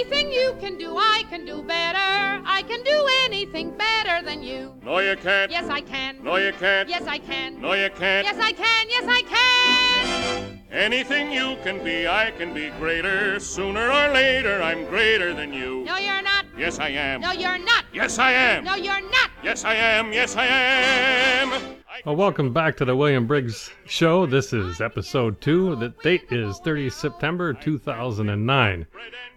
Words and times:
Anything 0.00 0.32
you 0.32 0.56
can 0.58 0.78
do, 0.78 0.96
I 0.96 1.24
can 1.28 1.44
do 1.44 1.62
better. 1.62 2.42
I 2.46 2.64
can 2.66 2.82
do 2.84 3.06
anything 3.24 3.76
better 3.76 4.24
than 4.24 4.42
you. 4.42 4.72
No, 4.82 4.98
you 5.00 5.14
can't. 5.14 5.50
Yes, 5.52 5.68
I 5.68 5.82
can. 5.82 6.24
No, 6.24 6.36
you 6.36 6.52
can't. 6.52 6.88
Yes, 6.88 7.06
I 7.06 7.18
can. 7.18 7.60
No, 7.60 7.74
you 7.74 7.90
can't. 7.90 8.24
Yes, 8.26 8.38
I 8.40 8.52
can. 8.52 8.86
Yes, 8.88 9.04
I 9.06 9.22
can. 9.28 10.62
Anything 10.72 11.30
you 11.30 11.54
can 11.62 11.84
be, 11.84 12.08
I 12.08 12.30
can 12.30 12.54
be 12.54 12.70
greater. 12.78 13.38
Sooner 13.40 13.92
or 13.92 14.08
later, 14.08 14.62
I'm 14.62 14.86
greater 14.86 15.34
than 15.34 15.52
you. 15.52 15.84
No, 15.84 15.98
you're 15.98 16.22
not. 16.22 16.46
Yes, 16.56 16.78
I 16.78 16.88
am. 16.88 17.20
No, 17.20 17.32
you're 17.32 17.58
not. 17.58 17.84
Yes, 17.92 18.18
I 18.18 18.32
am. 18.32 18.64
No, 18.64 18.76
you're 18.76 19.02
not. 19.02 19.30
Yes, 19.44 19.66
I 19.66 19.74
am. 19.74 20.14
Yes, 20.14 20.34
I 20.34 20.46
am. 20.46 21.79
I- 22.00 22.02
Well, 22.06 22.16
welcome 22.16 22.52
back 22.52 22.76
to 22.78 22.84
the 22.84 22.96
William 22.96 23.26
Briggs 23.26 23.70
Show. 23.86 24.26
This 24.26 24.52
is 24.52 24.80
episode 24.80 25.40
two. 25.40 25.76
The 25.76 25.90
date 26.02 26.24
is 26.30 26.58
30 26.60 26.90
September 26.90 27.52
2009. 27.52 28.86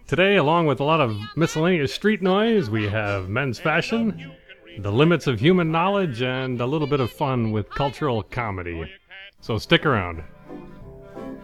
Today, 0.06 0.36
along 0.36 0.66
with 0.66 0.80
a 0.80 0.84
lot 0.84 1.00
of 1.00 1.16
miscellaneous 1.36 1.92
street 1.92 2.22
noise, 2.22 2.70
we 2.70 2.88
have 2.88 3.28
men's 3.28 3.58
fashion, 3.58 4.32
the 4.78 4.92
limits 4.92 5.26
of 5.26 5.40
human 5.40 5.70
knowledge, 5.70 6.22
and 6.22 6.60
a 6.60 6.66
little 6.66 6.86
bit 6.86 7.00
of 7.00 7.10
fun 7.12 7.52
with 7.52 7.68
cultural 7.70 8.22
comedy. 8.22 8.90
So 9.40 9.58
stick 9.58 9.84
around. 9.84 10.22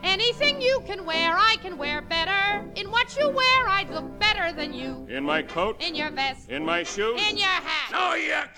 Anything 0.02 0.60
you 0.62 0.82
can 0.86 1.04
wear, 1.04 1.36
I 1.36 1.56
can 1.62 1.76
wear 1.76 2.00
better. 2.00 2.64
In 2.76 2.90
what 2.90 3.14
you 3.18 3.28
wear, 3.28 3.68
I'd 3.68 3.90
look 3.90 4.18
better 4.18 4.52
than 4.52 4.72
you. 4.72 5.06
In 5.10 5.24
my 5.24 5.42
coat. 5.42 5.76
In 5.80 5.94
your 5.94 6.10
vest. 6.10 6.48
In 6.50 6.64
my 6.64 6.82
shoes. 6.82 7.20
In 7.30 7.36
your 7.36 7.46
hat. 7.46 7.92
No, 7.92 8.14
you 8.14 8.30
can't. 8.30 8.50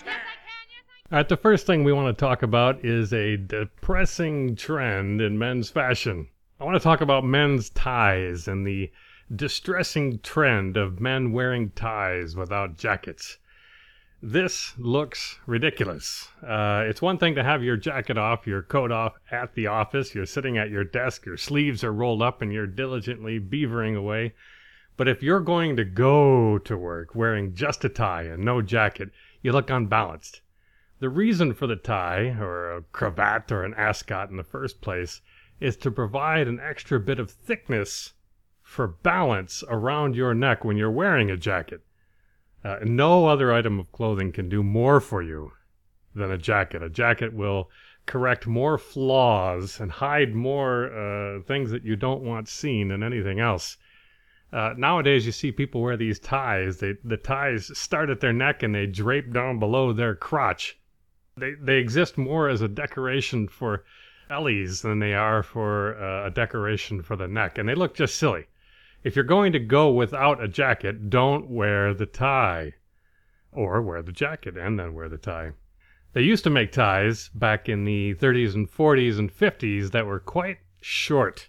All 1.12 1.19
right, 1.19 1.29
the 1.29 1.37
first 1.37 1.66
thing 1.66 1.84
we 1.84 1.93
want 1.93 2.16
to 2.16 2.19
talk 2.19 2.43
about 2.43 2.87
is 2.87 3.12
a 3.12 3.37
depressing 3.37 4.57
trend 4.57 5.20
in 5.20 5.39
men's 5.39 5.69
fashion. 5.69 6.29
I 6.59 6.65
want 6.65 6.75
to 6.75 6.83
talk 6.83 7.03
about 7.03 7.23
men's 7.23 7.69
ties 7.69 8.48
and 8.48 8.66
the 8.66 8.91
distressing 9.37 10.20
trend 10.20 10.79
of 10.79 11.01
men 11.01 11.33
wearing 11.33 11.69
ties 11.73 12.34
without 12.34 12.79
jackets. 12.79 13.37
This 14.23 14.73
looks 14.78 15.39
ridiculous. 15.45 16.31
Uh, 16.42 16.84
it's 16.86 17.03
one 17.03 17.19
thing 17.19 17.34
to 17.34 17.45
have 17.45 17.62
your 17.62 17.77
jacket 17.77 18.17
off, 18.17 18.47
your 18.47 18.62
coat 18.62 18.91
off 18.91 19.12
at 19.31 19.53
the 19.55 19.67
office. 19.67 20.14
You're 20.14 20.25
sitting 20.25 20.56
at 20.56 20.70
your 20.70 20.84
desk, 20.84 21.27
your 21.27 21.36
sleeves 21.36 21.84
are 21.84 21.92
rolled 21.92 22.23
up, 22.23 22.41
and 22.41 22.51
you're 22.51 22.67
diligently 22.67 23.39
beavering 23.39 23.98
away. 23.98 24.33
But 24.97 25.08
if 25.08 25.23
you're 25.23 25.41
going 25.41 25.77
to 25.77 25.84
go 25.84 26.56
to 26.56 26.75
work 26.75 27.14
wearing 27.14 27.55
just 27.55 27.84
a 27.84 27.91
tie 27.91 28.23
and 28.23 28.42
no 28.42 28.62
jacket, 28.62 29.11
you 29.42 29.53
look 29.53 29.69
unbalanced. 29.69 30.41
The 31.03 31.08
reason 31.08 31.53
for 31.53 31.67
the 31.67 31.75
tie, 31.75 32.36
or 32.39 32.77
a 32.77 32.83
cravat, 32.83 33.50
or 33.50 33.64
an 33.64 33.75
ascot 33.75 34.31
in 34.31 34.36
the 34.36 34.45
first 34.45 34.81
place, 34.81 35.20
is 35.58 35.77
to 35.78 35.91
provide 35.91 36.47
an 36.47 36.61
extra 36.61 37.00
bit 37.00 37.19
of 37.19 37.28
thickness 37.28 38.12
for 38.62 38.86
balance 38.86 39.64
around 39.67 40.14
your 40.14 40.33
neck 40.33 40.64
when 40.64 40.77
you're 40.77 40.92
wearing 40.92 41.28
a 41.28 41.36
jacket. 41.36 41.80
Uh, 42.62 42.77
no 42.84 43.27
other 43.27 43.53
item 43.53 43.80
of 43.80 43.91
clothing 43.91 44.30
can 44.30 44.48
do 44.48 44.62
more 44.62 45.00
for 45.00 45.20
you 45.20 45.55
than 46.14 46.30
a 46.30 46.39
jacket. 46.39 46.84
A 46.84 46.89
jacket 46.89 47.33
will 47.34 47.69
correct 48.06 48.47
more 48.47 48.78
flaws 48.78 49.80
and 49.80 49.91
hide 49.91 50.36
more 50.36 50.84
uh, 50.92 51.42
things 51.42 51.73
that 51.73 51.83
you 51.83 51.97
don't 51.97 52.23
want 52.23 52.48
seen 52.48 52.86
than 52.86 53.03
anything 53.03 53.41
else. 53.41 53.77
Uh, 54.53 54.75
nowadays, 54.77 55.27
you 55.27 55.33
see 55.33 55.50
people 55.50 55.83
wear 55.83 55.97
these 55.97 56.20
ties. 56.20 56.78
They, 56.78 56.95
the 57.03 57.17
ties 57.17 57.77
start 57.77 58.08
at 58.08 58.20
their 58.20 58.33
neck 58.33 58.62
and 58.62 58.73
they 58.73 58.86
drape 58.86 59.33
down 59.33 59.58
below 59.58 59.92
their 59.92 60.14
crotch. 60.14 60.78
They, 61.36 61.55
they 61.55 61.78
exist 61.78 62.19
more 62.19 62.48
as 62.48 62.61
a 62.61 62.69
decoration 62.69 63.48
for 63.48 63.84
ellies 64.28 64.83
than 64.83 64.98
they 64.98 65.14
are 65.14 65.42
for 65.42 65.97
uh, 65.97 66.27
a 66.27 66.30
decoration 66.30 67.02
for 67.02 67.16
the 67.16 67.28
neck, 67.28 67.58
and 67.58 67.69
they 67.69 67.74
look 67.74 67.94
just 67.94 68.16
silly. 68.16 68.47
If 69.05 69.16
you're 69.16 69.24
going 69.24 69.52
to 69.52 69.58
go 69.58 69.91
without 69.91 70.42
a 70.42 70.48
jacket, 70.48 71.11
don't 71.11 71.48
wear 71.48 71.92
the 71.92 72.06
tie. 72.06 72.74
Or 73.50 73.83
wear 73.83 74.00
the 74.00 74.12
jacket 74.12 74.56
and 74.56 74.78
then 74.78 74.94
wear 74.94 75.08
the 75.08 75.19
tie. 75.19 75.52
They 76.12 76.22
used 76.22 76.44
to 76.44 76.50
make 76.50 76.72
ties 76.72 77.28
back 77.30 77.69
in 77.69 77.84
the 77.84 78.14
30s 78.14 78.55
and 78.55 78.70
40s 78.70 79.18
and 79.18 79.34
50s 79.34 79.90
that 79.90 80.07
were 80.07 80.20
quite 80.20 80.58
short. 80.80 81.48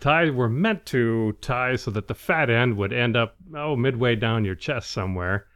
Ties 0.00 0.30
were 0.30 0.48
meant 0.48 0.86
to 0.86 1.32
tie 1.40 1.76
so 1.76 1.90
that 1.90 2.08
the 2.08 2.14
fat 2.14 2.48
end 2.48 2.76
would 2.76 2.92
end 2.92 3.16
up, 3.16 3.36
oh, 3.54 3.76
midway 3.76 4.16
down 4.16 4.44
your 4.44 4.54
chest 4.54 4.90
somewhere. 4.90 5.46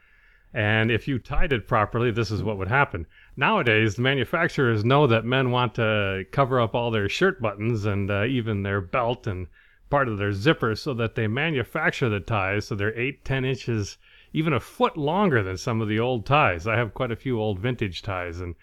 And 0.55 0.91
if 0.91 1.09
you 1.09 1.19
tied 1.19 1.53
it 1.53 1.67
properly, 1.67 2.11
this 2.11 2.31
is 2.31 2.43
what 2.43 2.59
would 2.59 2.69
happen. 2.69 3.07
Nowadays, 3.37 3.95
the 3.95 4.03
manufacturers 4.03 4.85
know 4.85 5.07
that 5.07 5.25
men 5.25 5.51
want 5.51 5.75
to 5.77 6.27
cover 6.33 6.61
up 6.61 6.75
all 6.75 6.91
their 6.91 7.09
shirt 7.09 7.41
buttons 7.41 7.87
and 7.87 8.11
uh, 8.11 8.25
even 8.25 8.63
their 8.63 8.83
belt 8.83 9.27
and 9.27 9.47
part 9.89 10.07
of 10.07 10.19
their 10.19 10.33
zipper 10.33 10.75
so 10.75 10.93
that 10.93 11.15
they 11.15 11.27
manufacture 11.27 12.11
the 12.11 12.21
ties 12.21 12.67
so 12.67 12.75
they're 12.75 12.99
8, 12.99 13.25
10 13.25 13.45
inches, 13.47 13.97
even 14.35 14.53
a 14.53 14.61
foot 14.61 14.99
longer 14.99 15.43
than 15.43 15.57
some 15.57 15.81
of 15.81 15.89
the 15.89 15.99
old 15.99 16.27
ties. 16.27 16.67
I 16.67 16.77
have 16.77 16.93
quite 16.93 17.11
a 17.11 17.17
few 17.17 17.41
old 17.41 17.59
vintage 17.59 18.03
ties, 18.03 18.41
and 18.41 18.55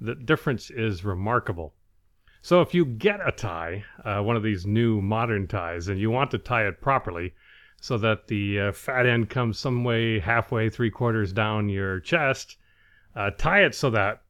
the 0.00 0.16
difference 0.16 0.70
is 0.70 1.04
remarkable. 1.04 1.74
So 2.42 2.60
if 2.60 2.74
you 2.74 2.84
get 2.84 3.26
a 3.26 3.30
tie, 3.32 3.84
uh, 4.04 4.22
one 4.22 4.36
of 4.36 4.42
these 4.42 4.66
new 4.66 5.00
modern 5.00 5.46
ties, 5.46 5.86
and 5.86 6.00
you 6.00 6.10
want 6.10 6.32
to 6.32 6.38
tie 6.38 6.66
it 6.66 6.80
properly 6.80 7.34
so 7.80 7.96
that 7.98 8.26
the 8.26 8.60
uh, 8.60 8.72
fat 8.72 9.06
end 9.06 9.30
comes 9.30 9.58
some 9.58 9.84
way 9.84 10.18
halfway, 10.18 10.68
three 10.68 10.90
quarters 10.90 11.32
down 11.32 11.68
your 11.68 12.00
chest, 12.00 12.56
uh, 13.16 13.30
tie 13.36 13.64
it 13.64 13.74
so 13.74 13.90
that 13.90 14.22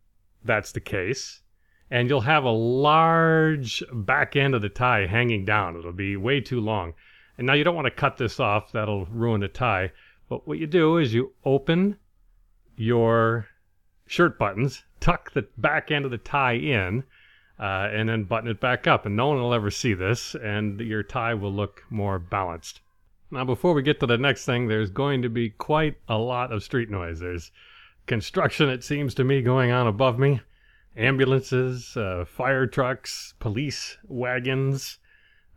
that's 0.45 0.73
the 0.73 0.81
case 0.81 1.43
and 1.91 2.09
you'll 2.09 2.21
have 2.21 2.45
a 2.45 2.51
large 2.51 3.83
back 3.93 4.35
end 4.35 4.55
of 4.55 4.63
the 4.63 4.69
tie 4.69 5.07
hanging 5.07 5.45
down. 5.45 5.77
It'll 5.77 5.93
be 5.93 6.17
way 6.17 6.41
too 6.41 6.61
long. 6.61 6.95
And 7.39 7.47
now 7.47 7.53
you 7.53 7.65
don't 7.65 7.77
want 7.77 7.87
to 7.87 7.91
cut 7.91 8.17
this 8.17 8.41
off, 8.41 8.73
that'll 8.73 9.07
ruin 9.07 9.41
the 9.41 9.49
tie. 9.49 9.93
But 10.29 10.49
what 10.49 10.59
you 10.59 10.67
do 10.67 10.99
is 10.99 11.15
you 11.15 11.33
open 11.45 11.99
your 12.77 13.47
shirt 14.07 14.39
buttons, 14.39 14.85
tuck 15.01 15.33
the 15.33 15.47
back 15.57 15.91
end 15.91 16.05
of 16.05 16.11
the 16.11 16.19
tie 16.19 16.55
in, 16.55 17.05
uh, 17.59 17.89
and 17.93 18.09
then 18.09 18.25
button 18.25 18.51
it 18.51 18.61
back 18.61 18.87
up. 18.87 19.07
And 19.07 19.15
no 19.15 19.29
one 19.29 19.41
will 19.41 19.55
ever 19.55 19.71
see 19.71 19.95
this, 19.95 20.35
and 20.35 20.81
your 20.81 21.03
tie 21.03 21.35
will 21.35 21.53
look 21.53 21.85
more 21.91 22.19
balanced. 22.19 22.81
Now, 23.31 23.45
before 23.45 23.75
we 23.75 23.83
get 23.83 24.01
to 24.01 24.07
the 24.07 24.19
next 24.19 24.45
thing, 24.45 24.67
there's 24.67 24.91
going 24.91 25.23
to 25.23 25.29
be 25.29 25.51
quite 25.51 25.97
a 26.09 26.19
lot 26.19 26.53
of 26.53 26.63
street 26.63 26.91
noise. 26.91 27.21
There's 27.21 27.53
construction, 28.07 28.69
it 28.69 28.85
seems 28.85 29.15
to 29.15 29.25
me, 29.25 29.43
going 29.43 29.71
on 29.71 29.87
above 29.87 30.19
me 30.19 30.41
ambulances, 30.97 31.97
uh, 31.97 32.25
fire 32.27 32.67
trucks, 32.67 33.35
police 33.39 33.99
wagons, 34.05 34.99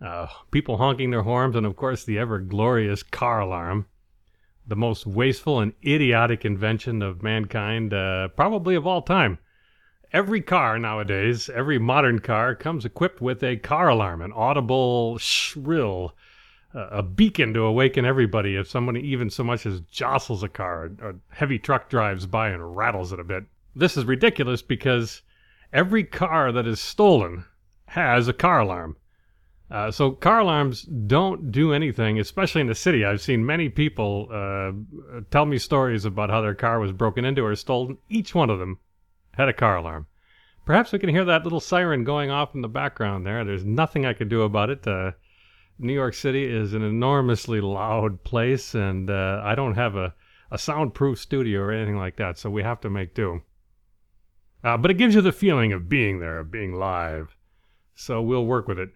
uh, 0.05 0.27
people 0.51 0.77
honking 0.77 1.11
their 1.11 1.23
horns, 1.23 1.55
and 1.55 1.65
of 1.65 1.75
course 1.75 2.03
the 2.03 2.19
ever 2.19 2.39
glorious 2.39 3.03
car 3.03 3.39
alarm. 3.39 3.85
The 4.67 4.75
most 4.75 5.07
wasteful 5.07 5.59
and 5.59 5.73
idiotic 5.85 6.45
invention 6.45 7.01
of 7.01 7.23
mankind, 7.23 7.93
uh, 7.93 8.27
probably 8.29 8.75
of 8.75 8.85
all 8.85 9.01
time. 9.01 9.39
Every 10.11 10.41
car 10.41 10.77
nowadays, 10.77 11.49
every 11.49 11.79
modern 11.79 12.19
car, 12.19 12.55
comes 12.55 12.85
equipped 12.85 13.21
with 13.21 13.43
a 13.43 13.57
car 13.57 13.89
alarm, 13.89 14.21
an 14.21 14.33
audible 14.33 15.17
shrill, 15.17 16.15
a 16.73 17.01
beacon 17.01 17.53
to 17.53 17.63
awaken 17.63 18.05
everybody 18.05 18.55
if 18.55 18.67
somebody 18.67 19.01
even 19.01 19.29
so 19.29 19.43
much 19.43 19.65
as 19.65 19.81
jostles 19.81 20.43
a 20.43 20.49
car, 20.49 20.91
a 21.01 21.15
heavy 21.29 21.57
truck 21.57 21.89
drives 21.89 22.25
by 22.25 22.49
and 22.49 22.75
rattles 22.75 23.11
it 23.11 23.19
a 23.19 23.23
bit. 23.23 23.45
This 23.75 23.97
is 23.97 24.05
ridiculous 24.05 24.61
because 24.61 25.21
every 25.73 26.03
car 26.03 26.51
that 26.51 26.67
is 26.67 26.79
stolen 26.79 27.45
has 27.87 28.27
a 28.27 28.33
car 28.33 28.59
alarm. 28.59 28.97
Uh, 29.71 29.91
so 29.91 30.11
car 30.11 30.39
alarms 30.39 30.83
don't 30.83 31.51
do 31.51 31.73
anything, 31.73 32.19
especially 32.19 32.61
in 32.61 32.67
the 32.67 32.75
city. 32.75 33.05
I've 33.05 33.21
seen 33.21 33.45
many 33.45 33.69
people 33.69 34.27
uh, 34.31 35.21
tell 35.29 35.45
me 35.45 35.59
stories 35.59 36.05
about 36.05 36.31
how 36.31 36.41
their 36.41 36.55
car 36.55 36.79
was 36.79 36.91
broken 36.91 37.23
into 37.23 37.43
or 37.43 37.55
stolen. 37.55 37.97
Each 38.09 38.33
one 38.33 38.49
of 38.49 38.57
them 38.57 38.79
had 39.33 39.47
a 39.47 39.53
car 39.53 39.77
alarm. 39.77 40.07
Perhaps 40.65 40.91
we 40.91 40.99
can 40.99 41.09
hear 41.09 41.25
that 41.25 41.43
little 41.43 41.59
siren 41.59 42.03
going 42.03 42.29
off 42.29 42.53
in 42.53 42.61
the 42.61 42.67
background 42.67 43.25
there. 43.25 43.43
There's 43.43 43.65
nothing 43.65 44.05
I 44.05 44.13
can 44.13 44.27
do 44.27 44.41
about 44.41 44.69
it. 44.69 44.87
Uh, 44.87 45.11
New 45.79 45.93
York 45.93 46.13
City 46.13 46.45
is 46.45 46.73
an 46.73 46.83
enormously 46.83 47.61
loud 47.61 48.23
place, 48.25 48.75
and 48.75 49.09
uh, 49.09 49.41
I 49.43 49.55
don't 49.55 49.75
have 49.75 49.95
a, 49.95 50.13
a 50.51 50.57
soundproof 50.57 51.17
studio 51.17 51.61
or 51.61 51.71
anything 51.71 51.95
like 51.95 52.17
that, 52.17 52.37
so 52.37 52.49
we 52.49 52.63
have 52.63 52.81
to 52.81 52.89
make 52.89 53.15
do. 53.15 53.41
Uh, 54.61 54.75
but 54.75 54.91
it 54.91 54.97
gives 54.97 55.15
you 55.15 55.21
the 55.21 55.31
feeling 55.31 55.71
of 55.71 55.87
being 55.87 56.19
there, 56.19 56.39
of 56.39 56.51
being 56.51 56.73
live. 56.73 57.37
So 57.95 58.21
we'll 58.21 58.45
work 58.45 58.67
with 58.67 58.77
it. 58.77 58.89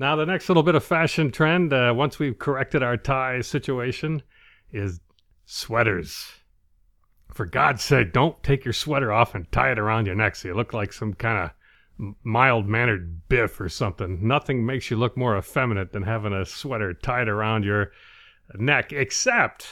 Now, 0.00 0.16
the 0.16 0.26
next 0.26 0.48
little 0.48 0.64
bit 0.64 0.74
of 0.74 0.82
fashion 0.82 1.30
trend, 1.30 1.72
uh, 1.72 1.92
once 1.96 2.18
we've 2.18 2.38
corrected 2.38 2.82
our 2.82 2.96
tie 2.96 3.40
situation, 3.40 4.22
is 4.72 5.00
sweaters. 5.44 6.26
For 7.32 7.46
God's 7.46 7.84
sake, 7.84 8.12
don't 8.12 8.42
take 8.42 8.64
your 8.64 8.74
sweater 8.74 9.12
off 9.12 9.36
and 9.36 9.50
tie 9.52 9.70
it 9.70 9.78
around 9.78 10.06
your 10.06 10.16
neck 10.16 10.34
so 10.34 10.48
you 10.48 10.54
look 10.54 10.72
like 10.72 10.92
some 10.92 11.14
kind 11.14 11.38
of 11.38 11.50
mild 12.22 12.66
mannered 12.66 13.28
biff 13.28 13.60
or 13.60 13.68
something. 13.68 14.26
Nothing 14.26 14.64
makes 14.64 14.90
you 14.90 14.96
look 14.96 15.16
more 15.16 15.36
effeminate 15.36 15.92
than 15.92 16.02
having 16.02 16.32
a 16.32 16.46
sweater 16.46 16.94
tied 16.94 17.28
around 17.28 17.64
your 17.64 17.92
neck, 18.54 18.92
except 18.92 19.66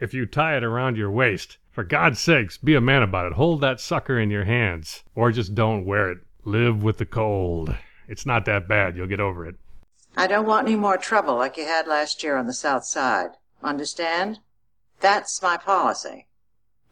if 0.00 0.12
you 0.12 0.26
tie 0.26 0.56
it 0.56 0.64
around 0.64 0.96
your 0.96 1.10
waist. 1.10 1.58
For 1.70 1.82
God's 1.82 2.20
sakes, 2.20 2.56
be 2.56 2.74
a 2.74 2.80
man 2.80 3.02
about 3.02 3.26
it. 3.26 3.32
Hold 3.32 3.60
that 3.60 3.80
sucker 3.80 4.18
in 4.18 4.30
your 4.30 4.44
hands. 4.44 5.02
Or 5.14 5.32
just 5.32 5.54
don't 5.54 5.84
wear 5.84 6.10
it. 6.10 6.18
Live 6.44 6.82
with 6.82 6.98
the 6.98 7.06
cold. 7.06 7.74
It's 8.06 8.26
not 8.26 8.44
that 8.44 8.68
bad. 8.68 8.96
You'll 8.96 9.06
get 9.06 9.20
over 9.20 9.46
it. 9.46 9.56
I 10.16 10.28
don't 10.28 10.46
want 10.46 10.68
any 10.68 10.76
more 10.76 10.96
trouble 10.96 11.36
like 11.36 11.56
you 11.56 11.64
had 11.64 11.88
last 11.88 12.22
year 12.22 12.36
on 12.36 12.46
the 12.46 12.52
South 12.52 12.84
Side. 12.84 13.30
Understand? 13.62 14.38
That's 15.00 15.42
my 15.42 15.56
policy. 15.56 16.28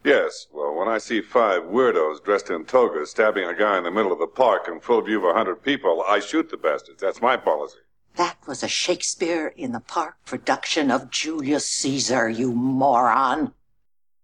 Yes, 0.03 0.47
well, 0.51 0.75
when 0.75 0.89
I 0.89 0.97
see 0.97 1.21
five 1.21 1.63
weirdos 1.63 2.21
dressed 2.23 2.49
in 2.49 2.65
togas 2.65 3.11
stabbing 3.11 3.45
a 3.45 3.55
guy 3.55 3.77
in 3.77 3.85
the 3.85 3.91
middle 3.91 4.11
of 4.11 4.19
the 4.19 4.27
park 4.27 4.67
in 4.67 4.81
full 4.81 5.01
view 5.01 5.19
of 5.19 5.23
a 5.23 5.37
hundred 5.37 5.63
people, 5.63 6.03
I 6.05 6.19
shoot 6.19 6.49
the 6.49 6.57
bastards. 6.57 7.01
That's 7.01 7.21
my 7.21 7.37
policy. 7.37 7.79
That 8.15 8.37
was 8.45 8.63
a 8.63 8.67
Shakespeare 8.67 9.53
in 9.55 9.71
the 9.71 9.79
Park 9.79 10.17
production 10.25 10.91
of 10.91 11.09
Julius 11.09 11.65
Caesar, 11.69 12.29
you 12.29 12.51
moron. 12.51 13.53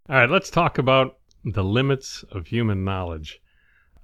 All 0.10 0.16
right, 0.16 0.30
let's 0.30 0.50
talk 0.50 0.78
about 0.78 1.18
the 1.46 1.64
limits 1.64 2.24
of 2.30 2.48
human 2.48 2.84
knowledge. 2.84 3.42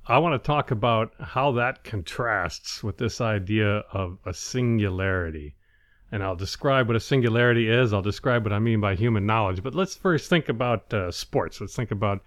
I 0.07 0.19
want 0.19 0.41
to 0.41 0.47
talk 0.47 0.71
about 0.71 1.13
how 1.19 1.51
that 1.53 1.83
contrasts 1.83 2.83
with 2.83 2.97
this 2.97 3.19
idea 3.19 3.83
of 3.91 4.17
a 4.25 4.33
singularity. 4.33 5.55
And 6.15 6.23
I'll 6.23 6.33
describe 6.37 6.87
what 6.87 6.95
a 6.95 7.01
singularity 7.01 7.67
is. 7.67 7.91
I'll 7.91 8.01
describe 8.01 8.45
what 8.45 8.53
I 8.53 8.59
mean 8.59 8.79
by 8.79 8.95
human 8.95 9.25
knowledge. 9.25 9.61
But 9.61 9.75
let's 9.75 9.95
first 9.95 10.29
think 10.29 10.47
about 10.47 10.93
uh, 10.93 11.11
sports. 11.11 11.59
Let's 11.59 11.75
think 11.75 11.91
about 11.91 12.23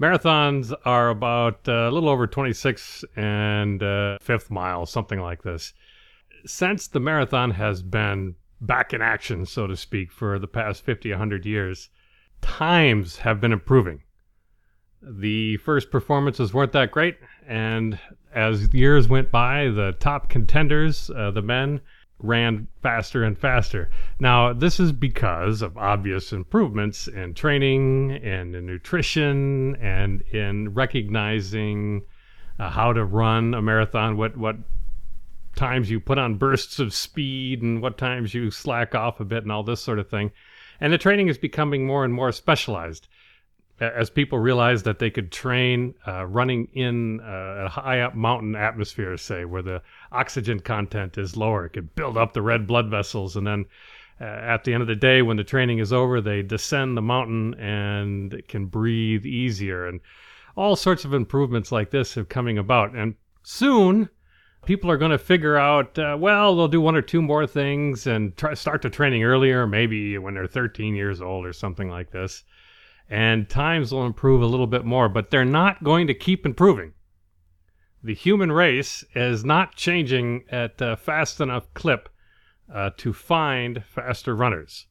marathons 0.00 0.74
are 0.84 1.10
about 1.10 1.60
uh, 1.68 1.88
a 1.88 1.92
little 1.92 2.08
over 2.08 2.26
26 2.26 3.04
and 3.14 3.84
uh, 3.84 4.18
fifth 4.20 4.50
mile, 4.50 4.84
something 4.84 5.20
like 5.20 5.44
this. 5.44 5.74
Since 6.44 6.88
the 6.88 6.98
marathon 6.98 7.52
has 7.52 7.84
been 7.84 8.34
back 8.60 8.92
in 8.92 9.00
action, 9.00 9.46
so 9.46 9.68
to 9.68 9.76
speak, 9.76 10.10
for 10.10 10.40
the 10.40 10.48
past 10.48 10.82
50, 10.82 11.10
100 11.10 11.46
years, 11.46 11.88
times 12.40 13.18
have 13.18 13.40
been 13.40 13.52
improving. 13.52 14.02
The 15.00 15.56
first 15.58 15.92
performances 15.92 16.52
weren't 16.52 16.72
that 16.72 16.90
great, 16.90 17.16
and 17.46 17.96
as 18.34 18.74
years 18.74 19.06
went 19.06 19.30
by, 19.30 19.68
the 19.68 19.94
top 20.00 20.28
contenders, 20.28 21.10
uh, 21.10 21.30
the 21.30 21.42
men, 21.42 21.80
ran 22.22 22.68
faster 22.82 23.24
and 23.24 23.38
faster. 23.38 23.90
Now, 24.18 24.52
this 24.52 24.78
is 24.78 24.92
because 24.92 25.62
of 25.62 25.76
obvious 25.76 26.32
improvements 26.32 27.08
in 27.08 27.34
training 27.34 28.12
and 28.12 28.54
in 28.54 28.66
nutrition 28.66 29.76
and 29.76 30.22
in 30.32 30.74
recognizing 30.74 32.02
uh, 32.58 32.70
how 32.70 32.92
to 32.92 33.04
run 33.04 33.54
a 33.54 33.62
marathon, 33.62 34.16
what 34.16 34.36
what 34.36 34.56
times 35.56 35.90
you 35.90 35.98
put 36.00 36.18
on 36.18 36.36
bursts 36.36 36.78
of 36.78 36.94
speed 36.94 37.62
and 37.62 37.82
what 37.82 37.98
times 37.98 38.34
you 38.34 38.50
slack 38.50 38.94
off 38.94 39.20
a 39.20 39.24
bit 39.24 39.42
and 39.42 39.50
all 39.50 39.62
this 39.62 39.80
sort 39.80 39.98
of 39.98 40.08
thing. 40.08 40.30
And 40.80 40.92
the 40.92 40.98
training 40.98 41.28
is 41.28 41.38
becoming 41.38 41.86
more 41.86 42.04
and 42.04 42.14
more 42.14 42.32
specialized 42.32 43.08
as 43.80 44.10
people 44.10 44.38
realized 44.38 44.84
that 44.84 44.98
they 44.98 45.10
could 45.10 45.32
train 45.32 45.94
uh, 46.06 46.26
running 46.26 46.68
in 46.74 47.20
uh, 47.20 47.64
a 47.64 47.68
high 47.68 48.00
up 48.00 48.14
mountain 48.14 48.54
atmosphere, 48.54 49.16
say, 49.16 49.44
where 49.46 49.62
the 49.62 49.82
oxygen 50.12 50.60
content 50.60 51.16
is 51.16 51.36
lower, 51.36 51.64
it 51.64 51.70
could 51.70 51.94
build 51.94 52.18
up 52.18 52.32
the 52.32 52.42
red 52.42 52.66
blood 52.66 52.90
vessels. 52.90 53.36
And 53.36 53.46
then 53.46 53.64
uh, 54.20 54.24
at 54.24 54.64
the 54.64 54.74
end 54.74 54.82
of 54.82 54.88
the 54.88 54.94
day, 54.94 55.22
when 55.22 55.38
the 55.38 55.44
training 55.44 55.78
is 55.78 55.94
over, 55.94 56.20
they 56.20 56.42
descend 56.42 56.96
the 56.96 57.02
mountain 57.02 57.54
and 57.54 58.42
can 58.48 58.66
breathe 58.66 59.24
easier. 59.24 59.86
And 59.86 60.00
all 60.56 60.76
sorts 60.76 61.06
of 61.06 61.14
improvements 61.14 61.72
like 61.72 61.90
this 61.90 62.18
are 62.18 62.24
coming 62.24 62.58
about. 62.58 62.94
And 62.94 63.14
soon, 63.42 64.10
people 64.66 64.90
are 64.90 64.98
going 64.98 65.12
to 65.12 65.18
figure 65.18 65.56
out, 65.56 65.98
uh, 65.98 66.18
well, 66.20 66.54
they'll 66.54 66.68
do 66.68 66.82
one 66.82 66.96
or 66.96 67.02
two 67.02 67.22
more 67.22 67.46
things 67.46 68.06
and 68.06 68.36
try, 68.36 68.52
start 68.52 68.82
the 68.82 68.90
training 68.90 69.24
earlier, 69.24 69.66
maybe 69.66 70.18
when 70.18 70.34
they're 70.34 70.46
13 70.46 70.94
years 70.94 71.22
old 71.22 71.46
or 71.46 71.54
something 71.54 71.88
like 71.88 72.10
this 72.10 72.44
and 73.10 73.48
times 73.48 73.92
will 73.92 74.06
improve 74.06 74.40
a 74.40 74.46
little 74.46 74.68
bit 74.68 74.84
more, 74.84 75.08
but 75.08 75.30
they're 75.30 75.44
not 75.44 75.82
going 75.82 76.06
to 76.06 76.14
keep 76.14 76.46
improving. 76.46 76.92
The 78.02 78.14
human 78.14 78.52
race 78.52 79.04
is 79.14 79.44
not 79.44 79.74
changing 79.74 80.44
at 80.48 80.80
a 80.80 80.96
fast 80.96 81.40
enough 81.40 81.74
clip 81.74 82.08
uh, 82.72 82.90
to 82.98 83.12
find 83.12 83.84
faster 83.84 84.34
runners. 84.34 84.86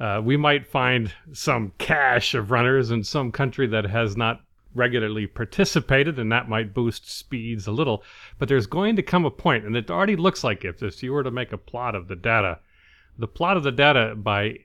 Uh, 0.00 0.20
we 0.22 0.36
might 0.36 0.66
find 0.66 1.14
some 1.32 1.72
cache 1.78 2.34
of 2.34 2.50
runners 2.50 2.90
in 2.90 3.04
some 3.04 3.30
country 3.30 3.68
that 3.68 3.84
has 3.84 4.16
not 4.16 4.40
regularly 4.74 5.28
participated, 5.28 6.18
and 6.18 6.32
that 6.32 6.48
might 6.48 6.74
boost 6.74 7.08
speeds 7.08 7.68
a 7.68 7.72
little. 7.72 8.02
But 8.38 8.48
there's 8.48 8.66
going 8.66 8.96
to 8.96 9.02
come 9.02 9.24
a 9.24 9.30
point, 9.30 9.64
and 9.64 9.76
it 9.76 9.90
already 9.90 10.16
looks 10.16 10.42
like 10.42 10.64
if, 10.64 10.82
if 10.82 11.00
you 11.04 11.12
were 11.12 11.22
to 11.22 11.30
make 11.30 11.52
a 11.52 11.58
plot 11.58 11.94
of 11.94 12.08
the 12.08 12.16
data, 12.16 12.58
the 13.16 13.28
plot 13.28 13.56
of 13.56 13.62
the 13.62 13.70
data 13.70 14.16
by 14.16 14.58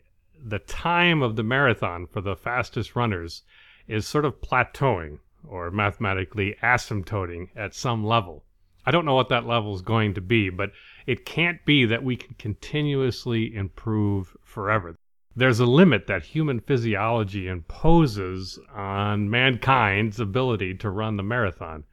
the 0.44 0.60
time 0.60 1.22
of 1.22 1.36
the 1.36 1.44
marathon 1.44 2.08
for 2.08 2.22
the 2.22 2.36
fastest 2.36 2.96
runners 2.96 3.44
is 3.88 4.08
sort 4.08 4.26
of 4.26 4.42
plateauing 4.42 5.20
or 5.48 5.72
mathematically 5.72 6.56
asymptoting 6.62 7.50
at 7.56 7.74
some 7.74 8.06
level. 8.06 8.44
I 8.86 8.92
don't 8.92 9.06
know 9.06 9.16
what 9.16 9.30
that 9.30 9.46
level 9.46 9.76
is 9.76 9.82
going 9.82 10.14
to 10.16 10.22
be, 10.22 10.50
but 10.50 10.72
it 11.06 11.26
can't 11.26 11.64
be 11.66 11.86
that 11.86 12.04
we 12.04 12.16
can 12.16 12.36
continuously 12.36 13.54
improve 13.54 14.36
forever. 14.44 14.96
There's 15.36 15.60
a 15.60 15.66
limit 15.66 16.08
that 16.08 16.24
human 16.24 16.60
physiology 16.60 17.48
imposes 17.48 18.60
on 18.74 19.30
mankind's 19.30 20.20
ability 20.20 20.76
to 20.76 20.90
run 20.90 21.18
the 21.18 21.24
marathon. 21.24 21.84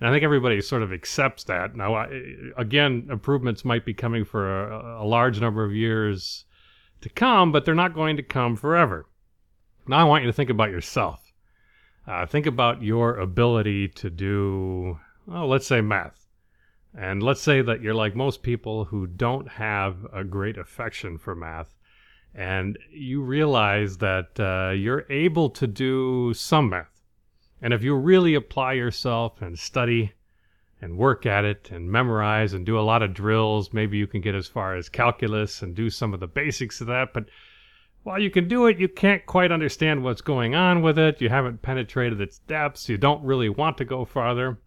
And 0.00 0.08
I 0.08 0.12
think 0.12 0.22
everybody 0.22 0.60
sort 0.60 0.82
of 0.82 0.92
accepts 0.92 1.44
that. 1.44 1.74
Now, 1.74 2.06
again, 2.56 3.08
improvements 3.10 3.64
might 3.64 3.84
be 3.84 3.94
coming 3.94 4.24
for 4.24 4.70
a, 4.70 5.02
a 5.02 5.06
large 5.06 5.40
number 5.40 5.64
of 5.64 5.74
years 5.74 6.44
to 7.00 7.08
come, 7.08 7.52
but 7.52 7.64
they're 7.64 7.74
not 7.74 7.94
going 7.94 8.16
to 8.16 8.22
come 8.22 8.56
forever. 8.56 9.06
Now 9.86 9.98
I 9.98 10.04
want 10.04 10.24
you 10.24 10.28
to 10.28 10.32
think 10.32 10.50
about 10.50 10.70
yourself. 10.70 11.32
Uh, 12.06 12.26
think 12.26 12.46
about 12.46 12.82
your 12.82 13.16
ability 13.18 13.88
to 13.88 14.10
do, 14.10 14.98
oh, 15.30 15.46
let's 15.46 15.66
say 15.66 15.80
math. 15.80 16.26
And 16.96 17.22
let's 17.22 17.42
say 17.42 17.60
that 17.62 17.82
you're 17.82 17.94
like 17.94 18.16
most 18.16 18.42
people 18.42 18.86
who 18.86 19.06
don't 19.06 19.48
have 19.48 20.06
a 20.12 20.24
great 20.24 20.56
affection 20.56 21.18
for 21.18 21.34
math. 21.34 21.74
And 22.34 22.78
you 22.90 23.20
realize 23.22 23.98
that 23.98 24.38
uh, 24.40 24.72
you're 24.72 25.06
able 25.10 25.50
to 25.50 25.66
do 25.66 26.32
some 26.34 26.70
math. 26.70 27.02
And 27.60 27.74
if 27.74 27.82
you 27.82 27.94
really 27.94 28.34
apply 28.34 28.74
yourself 28.74 29.42
and 29.42 29.58
study, 29.58 30.12
and 30.80 30.96
work 30.96 31.26
at 31.26 31.44
it 31.44 31.70
and 31.70 31.90
memorize 31.90 32.52
and 32.52 32.64
do 32.64 32.78
a 32.78 32.82
lot 32.82 33.02
of 33.02 33.14
drills. 33.14 33.72
Maybe 33.72 33.98
you 33.98 34.06
can 34.06 34.20
get 34.20 34.34
as 34.34 34.46
far 34.46 34.76
as 34.76 34.88
calculus 34.88 35.62
and 35.62 35.74
do 35.74 35.90
some 35.90 36.14
of 36.14 36.20
the 36.20 36.28
basics 36.28 36.80
of 36.80 36.86
that. 36.86 37.12
But 37.12 37.24
while 38.04 38.20
you 38.20 38.30
can 38.30 38.46
do 38.48 38.66
it, 38.66 38.78
you 38.78 38.88
can't 38.88 39.26
quite 39.26 39.52
understand 39.52 40.02
what's 40.02 40.20
going 40.20 40.54
on 40.54 40.82
with 40.82 40.98
it. 40.98 41.20
You 41.20 41.28
haven't 41.28 41.62
penetrated 41.62 42.20
its 42.20 42.38
depths. 42.38 42.88
You 42.88 42.96
don't 42.96 43.24
really 43.24 43.48
want 43.48 43.76
to 43.78 43.84
go 43.84 44.04
farther. 44.04 44.58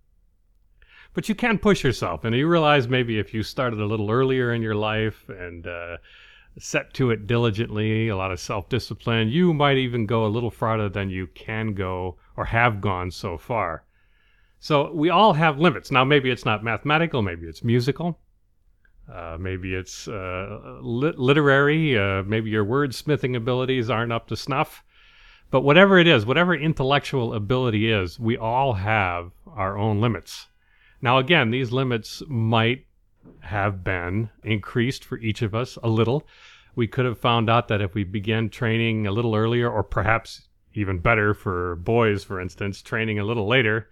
But 1.14 1.30
you 1.30 1.36
can 1.36 1.58
push 1.58 1.84
yourself. 1.84 2.24
And 2.24 2.36
you 2.36 2.48
realize 2.48 2.88
maybe 2.88 3.18
if 3.18 3.34
you 3.34 3.42
started 3.44 3.80
a 3.80 3.86
little 3.86 4.12
earlier 4.12 4.54
in 4.54 4.62
your 4.62 4.76
life 4.76 5.28
and 5.30 5.66
uh, 5.66 5.98
set 6.60 6.94
to 6.96 7.10
it 7.10 7.26
diligently, 7.26 8.10
a 8.10 8.18
lot 8.18 8.32
of 8.32 8.40
self 8.40 8.68
discipline, 8.68 9.30
you 9.30 9.54
might 9.54 9.78
even 9.78 10.06
go 10.06 10.26
a 10.26 10.28
little 10.28 10.52
farther 10.52 10.90
than 10.90 11.10
you 11.10 11.28
can 11.28 11.74
go 11.74 12.18
or 12.36 12.46
have 12.46 12.82
gone 12.82 13.12
so 13.12 13.38
far. 13.38 13.86
So 14.64 14.94
we 14.94 15.10
all 15.10 15.34
have 15.34 15.60
limits. 15.60 15.90
Now, 15.90 16.04
maybe 16.04 16.30
it's 16.30 16.46
not 16.46 16.64
mathematical, 16.64 17.24
maybe 17.24 17.48
it's 17.48 17.64
musical, 17.64 18.20
uh, 19.12 19.36
maybe 19.40 19.74
it's 19.74 20.08
uh, 20.08 20.78
lit- 20.84 21.18
literary, 21.18 21.98
uh, 21.98 22.22
maybe 22.22 22.52
your 22.52 22.64
wordsmithing 22.64 23.36
abilities 23.36 23.90
aren't 23.90 24.14
up 24.14 24.28
to 24.28 24.36
snuff. 24.36 24.84
But 25.50 25.62
whatever 25.62 25.98
it 25.98 26.06
is, 26.06 26.28
whatever 26.28 26.54
intellectual 26.54 27.34
ability 27.34 27.92
is, 27.92 28.20
we 28.20 28.38
all 28.38 28.74
have 28.74 29.32
our 29.48 29.80
own 29.80 30.00
limits. 30.00 30.46
Now, 31.02 31.18
again, 31.18 31.50
these 31.50 31.72
limits 31.72 32.22
might 32.28 32.86
have 33.40 33.84
been 33.84 34.30
increased 34.44 35.04
for 35.04 35.18
each 35.18 35.42
of 35.42 35.56
us 35.56 35.80
a 35.82 35.90
little. 35.90 36.28
We 36.76 36.86
could 36.86 37.06
have 37.06 37.18
found 37.18 37.50
out 37.50 37.68
that 37.70 37.82
if 37.82 37.96
we 37.96 38.04
began 38.04 38.48
training 38.50 39.08
a 39.08 39.12
little 39.12 39.36
earlier, 39.36 39.68
or 39.68 39.82
perhaps 39.82 40.50
even 40.76 41.00
better 41.00 41.34
for 41.34 41.78
boys, 41.78 42.24
for 42.24 42.40
instance, 42.40 42.84
training 42.84 43.18
a 43.18 43.26
little 43.26 43.48
later, 43.48 43.90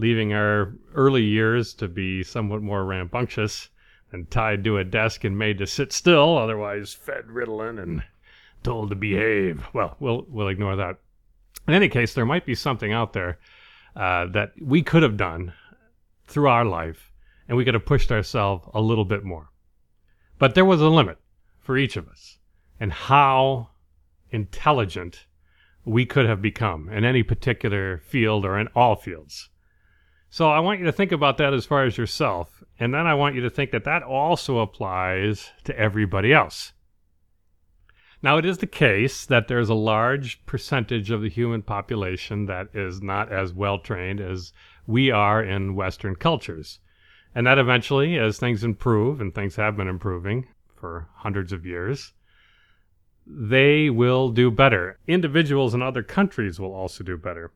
leaving 0.00 0.32
our 0.32 0.74
early 0.94 1.22
years 1.22 1.74
to 1.74 1.86
be 1.86 2.22
somewhat 2.22 2.62
more 2.62 2.86
rambunctious 2.86 3.68
and 4.10 4.30
tied 4.30 4.64
to 4.64 4.78
a 4.78 4.84
desk 4.84 5.24
and 5.24 5.38
made 5.38 5.58
to 5.58 5.66
sit 5.66 5.92
still, 5.92 6.38
otherwise 6.38 6.94
fed 6.94 7.26
Ritalin 7.26 7.80
and 7.80 8.02
told 8.62 8.88
to 8.88 8.96
behave. 8.96 9.62
Well, 9.74 9.96
we'll 10.00 10.24
we'll 10.26 10.48
ignore 10.48 10.74
that. 10.76 10.96
In 11.68 11.74
any 11.74 11.90
case, 11.90 12.14
there 12.14 12.24
might 12.24 12.46
be 12.46 12.54
something 12.54 12.92
out 12.94 13.12
there 13.12 13.38
uh, 13.94 14.26
that 14.28 14.52
we 14.60 14.82
could 14.82 15.02
have 15.02 15.18
done 15.18 15.52
through 16.26 16.48
our 16.48 16.64
life, 16.64 17.12
and 17.46 17.58
we 17.58 17.64
could 17.66 17.74
have 17.74 17.84
pushed 17.84 18.10
ourselves 18.10 18.66
a 18.72 18.80
little 18.80 19.04
bit 19.04 19.22
more. 19.22 19.50
But 20.38 20.54
there 20.54 20.64
was 20.64 20.80
a 20.80 20.88
limit 20.88 21.18
for 21.58 21.76
each 21.76 21.98
of 21.98 22.08
us, 22.08 22.38
and 22.80 22.90
how 22.90 23.68
intelligent 24.30 25.26
we 25.84 26.06
could 26.06 26.24
have 26.24 26.40
become 26.40 26.88
in 26.88 27.04
any 27.04 27.22
particular 27.22 27.98
field 27.98 28.46
or 28.46 28.58
in 28.58 28.68
all 28.68 28.96
fields. 28.96 29.49
So 30.32 30.48
I 30.48 30.60
want 30.60 30.78
you 30.78 30.86
to 30.86 30.92
think 30.92 31.10
about 31.10 31.38
that 31.38 31.52
as 31.52 31.66
far 31.66 31.84
as 31.84 31.98
yourself. 31.98 32.62
And 32.78 32.94
then 32.94 33.06
I 33.06 33.14
want 33.14 33.34
you 33.34 33.40
to 33.42 33.50
think 33.50 33.72
that 33.72 33.84
that 33.84 34.04
also 34.04 34.60
applies 34.60 35.50
to 35.64 35.76
everybody 35.76 36.32
else. 36.32 36.72
Now, 38.22 38.36
it 38.36 38.44
is 38.44 38.58
the 38.58 38.66
case 38.66 39.26
that 39.26 39.48
there's 39.48 39.70
a 39.70 39.74
large 39.74 40.44
percentage 40.46 41.10
of 41.10 41.22
the 41.22 41.28
human 41.28 41.62
population 41.62 42.46
that 42.46 42.68
is 42.74 43.02
not 43.02 43.32
as 43.32 43.52
well 43.52 43.78
trained 43.78 44.20
as 44.20 44.52
we 44.86 45.10
are 45.10 45.42
in 45.42 45.74
Western 45.74 46.14
cultures. 46.14 46.78
And 47.34 47.46
that 47.46 47.58
eventually, 47.58 48.16
as 48.18 48.38
things 48.38 48.62
improve, 48.62 49.20
and 49.20 49.34
things 49.34 49.56
have 49.56 49.76
been 49.76 49.88
improving 49.88 50.46
for 50.76 51.08
hundreds 51.16 51.52
of 51.52 51.66
years, 51.66 52.12
they 53.26 53.90
will 53.90 54.30
do 54.30 54.50
better. 54.50 54.98
Individuals 55.08 55.74
in 55.74 55.82
other 55.82 56.02
countries 56.02 56.60
will 56.60 56.74
also 56.74 57.02
do 57.02 57.16
better. 57.16 57.52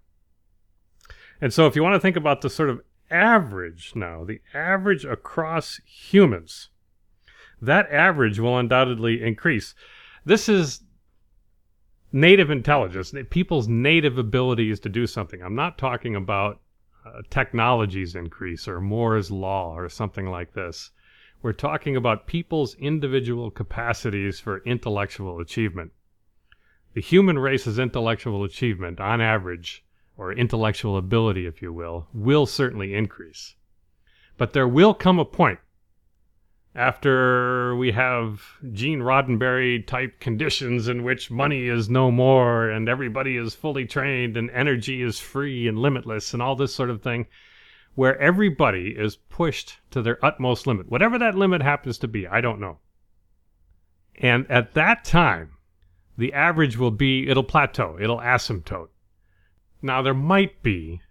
And 1.44 1.52
so, 1.52 1.66
if 1.66 1.76
you 1.76 1.82
want 1.82 1.92
to 1.92 2.00
think 2.00 2.16
about 2.16 2.40
the 2.40 2.48
sort 2.48 2.70
of 2.70 2.80
average 3.10 3.92
now, 3.94 4.24
the 4.24 4.40
average 4.54 5.04
across 5.04 5.78
humans, 5.84 6.70
that 7.60 7.86
average 7.92 8.40
will 8.40 8.56
undoubtedly 8.56 9.22
increase. 9.22 9.74
This 10.24 10.48
is 10.48 10.84
native 12.10 12.48
intelligence, 12.48 13.12
people's 13.28 13.68
native 13.68 14.16
abilities 14.16 14.80
to 14.80 14.88
do 14.88 15.06
something. 15.06 15.42
I'm 15.42 15.54
not 15.54 15.76
talking 15.76 16.16
about 16.16 16.62
uh, 17.04 17.20
technologies 17.28 18.14
increase 18.14 18.66
or 18.66 18.80
Moore's 18.80 19.30
law 19.30 19.76
or 19.76 19.90
something 19.90 20.30
like 20.30 20.54
this. 20.54 20.92
We're 21.42 21.52
talking 21.52 21.94
about 21.94 22.26
people's 22.26 22.74
individual 22.76 23.50
capacities 23.50 24.40
for 24.40 24.62
intellectual 24.64 25.40
achievement. 25.40 25.92
The 26.94 27.02
human 27.02 27.38
race's 27.38 27.78
intellectual 27.78 28.44
achievement, 28.44 28.98
on 28.98 29.20
average, 29.20 29.83
or 30.16 30.33
intellectual 30.33 30.97
ability, 30.97 31.47
if 31.47 31.61
you 31.61 31.73
will, 31.73 32.06
will 32.12 32.47
certainly 32.47 32.94
increase. 32.94 33.54
But 34.37 34.52
there 34.52 34.68
will 34.68 34.94
come 34.94 35.18
a 35.18 35.25
point 35.25 35.59
after 36.75 37.76
we 37.76 37.92
have 37.92 38.42
Gene 38.73 39.00
Roddenberry 39.00 39.87
type 39.87 40.18
conditions 40.18 40.88
in 40.88 41.04
which 41.04 41.30
money 41.30 41.68
is 41.68 41.88
no 41.88 42.11
more 42.11 42.68
and 42.68 42.88
everybody 42.88 43.37
is 43.37 43.54
fully 43.54 43.87
trained 43.87 44.37
and 44.37 44.50
energy 44.50 45.00
is 45.00 45.21
free 45.21 45.68
and 45.68 45.78
limitless 45.78 46.33
and 46.33 46.42
all 46.42 46.56
this 46.56 46.75
sort 46.75 46.90
of 46.90 47.02
thing, 47.02 47.26
where 47.94 48.18
everybody 48.21 48.94
is 48.99 49.14
pushed 49.16 49.78
to 49.92 50.02
their 50.02 50.25
utmost 50.25 50.66
limit, 50.66 50.90
whatever 50.90 51.16
that 51.18 51.37
limit 51.37 51.62
happens 51.62 51.97
to 51.99 52.09
be, 52.09 52.26
I 52.26 52.40
don't 52.40 52.61
know. 52.61 52.78
And 54.16 54.49
at 54.50 54.75
that 54.75 55.04
time, 55.04 55.52
the 56.16 56.33
average 56.33 56.76
will 56.76 56.90
be, 56.90 57.28
it'll 57.28 57.44
plateau, 57.44 57.99
it'll 58.00 58.18
asymptote. 58.18 58.88
Now, 59.84 60.00
there 60.00 60.14
might 60.14 60.62
be 60.62 61.02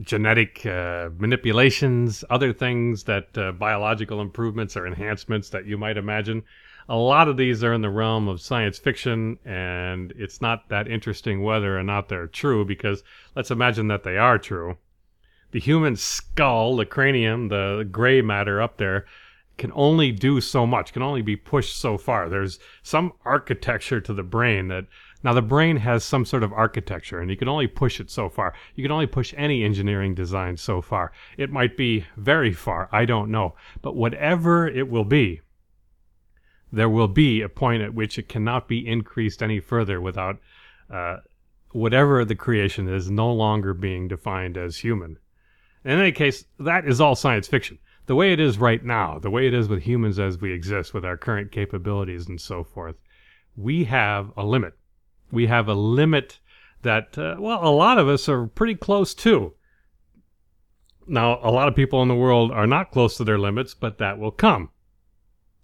genetic 0.00 0.66
uh, 0.66 1.10
manipulations, 1.16 2.24
other 2.28 2.52
things 2.52 3.04
that 3.04 3.38
uh, 3.38 3.52
biological 3.52 4.20
improvements 4.20 4.76
or 4.76 4.84
enhancements 4.84 5.50
that 5.50 5.64
you 5.64 5.78
might 5.78 5.96
imagine. 5.96 6.42
A 6.88 6.96
lot 6.96 7.28
of 7.28 7.36
these 7.36 7.62
are 7.62 7.72
in 7.72 7.82
the 7.82 7.90
realm 7.90 8.26
of 8.26 8.40
science 8.40 8.78
fiction, 8.78 9.38
and 9.44 10.12
it's 10.16 10.40
not 10.40 10.68
that 10.70 10.88
interesting 10.88 11.44
whether 11.44 11.78
or 11.78 11.84
not 11.84 12.08
they're 12.08 12.26
true 12.26 12.64
because 12.64 13.04
let's 13.36 13.52
imagine 13.52 13.86
that 13.86 14.02
they 14.02 14.18
are 14.18 14.38
true. 14.38 14.76
The 15.52 15.60
human 15.60 15.94
skull, 15.94 16.74
the 16.74 16.86
cranium, 16.86 17.46
the 17.46 17.88
gray 17.88 18.22
matter 18.22 18.60
up 18.60 18.76
there, 18.76 19.06
can 19.56 19.70
only 19.72 20.10
do 20.10 20.40
so 20.40 20.66
much, 20.66 20.92
can 20.92 21.02
only 21.02 21.22
be 21.22 21.36
pushed 21.36 21.76
so 21.76 21.96
far. 21.96 22.28
There's 22.28 22.58
some 22.82 23.12
architecture 23.24 24.00
to 24.00 24.12
the 24.12 24.24
brain 24.24 24.66
that 24.66 24.86
now, 25.24 25.32
the 25.32 25.40
brain 25.40 25.78
has 25.78 26.04
some 26.04 26.26
sort 26.26 26.42
of 26.42 26.52
architecture, 26.52 27.18
and 27.18 27.30
you 27.30 27.36
can 27.38 27.48
only 27.48 27.66
push 27.66 27.98
it 27.98 28.10
so 28.10 28.28
far. 28.28 28.52
You 28.74 28.84
can 28.84 28.92
only 28.92 29.06
push 29.06 29.32
any 29.38 29.64
engineering 29.64 30.14
design 30.14 30.58
so 30.58 30.82
far. 30.82 31.12
It 31.38 31.50
might 31.50 31.78
be 31.78 32.04
very 32.18 32.52
far, 32.52 32.90
I 32.92 33.06
don't 33.06 33.30
know. 33.30 33.54
But 33.80 33.96
whatever 33.96 34.68
it 34.68 34.86
will 34.86 35.04
be, 35.04 35.40
there 36.70 36.90
will 36.90 37.08
be 37.08 37.40
a 37.40 37.48
point 37.48 37.82
at 37.82 37.94
which 37.94 38.18
it 38.18 38.28
cannot 38.28 38.68
be 38.68 38.86
increased 38.86 39.42
any 39.42 39.60
further 39.60 39.98
without 39.98 40.40
uh, 40.90 41.18
whatever 41.70 42.26
the 42.26 42.34
creation 42.34 42.86
is 42.86 43.10
no 43.10 43.32
longer 43.32 43.72
being 43.72 44.08
defined 44.08 44.58
as 44.58 44.76
human. 44.76 45.16
In 45.86 45.98
any 45.98 46.12
case, 46.12 46.44
that 46.58 46.86
is 46.86 47.00
all 47.00 47.14
science 47.14 47.48
fiction. 47.48 47.78
The 48.04 48.14
way 48.14 48.34
it 48.34 48.40
is 48.40 48.58
right 48.58 48.84
now, 48.84 49.18
the 49.18 49.30
way 49.30 49.46
it 49.46 49.54
is 49.54 49.68
with 49.68 49.84
humans 49.84 50.18
as 50.18 50.38
we 50.38 50.52
exist, 50.52 50.92
with 50.92 51.04
our 51.04 51.16
current 51.16 51.50
capabilities 51.50 52.28
and 52.28 52.38
so 52.38 52.62
forth, 52.62 52.96
we 53.56 53.84
have 53.84 54.30
a 54.36 54.44
limit 54.44 54.74
we 55.34 55.46
have 55.46 55.68
a 55.68 55.74
limit 55.74 56.38
that, 56.82 57.18
uh, 57.18 57.36
well, 57.38 57.62
a 57.62 57.70
lot 57.70 57.98
of 57.98 58.08
us 58.08 58.28
are 58.28 58.46
pretty 58.46 58.74
close 58.74 59.14
to. 59.14 59.54
Now, 61.06 61.38
a 61.42 61.50
lot 61.50 61.68
of 61.68 61.74
people 61.74 62.00
in 62.02 62.08
the 62.08 62.14
world 62.14 62.50
are 62.50 62.66
not 62.66 62.90
close 62.90 63.16
to 63.16 63.24
their 63.24 63.38
limits, 63.38 63.74
but 63.74 63.98
that 63.98 64.18
will 64.18 64.30
come. 64.30 64.70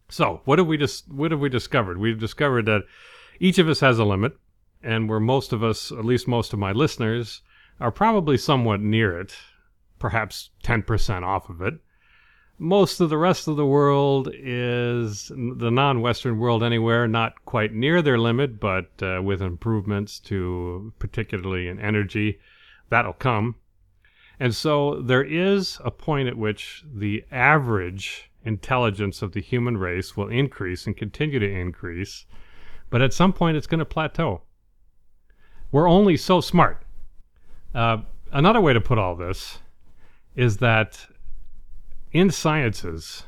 So, 0.09 0.43
what 0.45 0.59
have 0.59 0.67
we 0.67 0.77
dis- 0.77 1.05
what 1.09 1.31
have 1.31 1.41
we 1.41 1.49
discovered? 1.49 1.99
We've 1.99 2.19
discovered 2.19 2.67
that 2.67 2.83
each 3.39 3.59
of 3.59 3.69
us 3.69 3.81
has 3.81 3.99
a 3.99 4.05
limit, 4.05 4.33
and 4.83 5.09
where 5.09 5.21
most 5.21 5.53
of 5.53 5.62
us, 5.62 5.93
at 5.93 6.05
least 6.05 6.27
most 6.27 6.53
of 6.53 6.59
my 6.59 6.73
listeners, 6.73 7.43
are 7.79 7.93
probably 7.93 8.37
somewhat 8.37 8.81
near 8.81 9.19
it, 9.19 9.35
perhaps 9.99 10.50
10% 10.65 11.23
off 11.23 11.49
of 11.49 11.62
it 11.62 11.75
most 12.61 13.00
of 13.00 13.09
the 13.09 13.17
rest 13.17 13.49
of 13.49 13.57
the 13.57 13.64
world 13.64 14.29
is 14.35 15.29
the 15.29 15.71
non-Western 15.71 16.38
world 16.38 16.62
anywhere, 16.62 17.09
not 17.09 17.43
quite 17.47 17.73
near 17.73 18.02
their 18.02 18.19
limit, 18.19 18.61
but 18.61 18.90
uh, 19.02 19.23
with 19.23 19.40
improvements 19.40 20.21
to 20.21 20.93
particularly 20.99 21.69
in 21.69 21.81
energy, 21.81 22.38
that'll 22.90 23.14
come. 23.14 23.55
And 24.38 24.55
so 24.55 25.00
there 25.00 25.25
is 25.25 25.81
a 25.87 25.90
point 25.90 26.29
at 26.29 26.37
which 26.37 26.85
the 26.95 27.25
average 27.33 28.31
intelligence 28.45 29.23
of 29.23 29.33
the 29.33 29.40
human 29.40 29.79
race 29.79 30.14
will 30.14 30.29
increase 30.29 30.87
and 30.87 30.95
continue 30.95 31.38
to 31.38 31.50
increase, 31.50 32.26
but 32.90 33.00
at 33.00 33.14
some 33.14 33.33
point 33.33 33.57
it's 33.57 33.67
going 33.67 33.79
to 33.79 33.87
plateau. 33.87 34.43
We're 35.73 35.88
only 35.88 36.19
so 36.19 36.43
smart. 36.43 36.83
Uh, 37.75 37.99
another 38.33 38.61
way 38.61 38.75
to 38.75 38.81
put 38.83 38.99
all 38.99 39.17
this 39.17 39.61
is 40.37 40.59
that 40.59 41.07
in 42.12 42.31
sciences, 42.31 43.25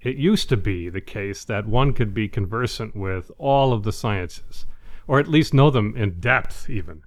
it 0.00 0.16
used 0.16 0.48
to 0.48 0.56
be 0.56 0.88
the 0.88 1.00
case 1.00 1.44
that 1.44 1.66
one 1.66 1.92
could 1.92 2.14
be 2.14 2.28
conversant 2.28 2.96
with 2.96 3.30
all 3.38 3.72
of 3.72 3.82
the 3.82 3.92
sciences, 3.92 4.66
or 5.06 5.18
at 5.18 5.28
least 5.28 5.52
know 5.52 5.70
them 5.70 5.96
in 5.96 6.20
depth, 6.20 6.68
even. 6.70 7.02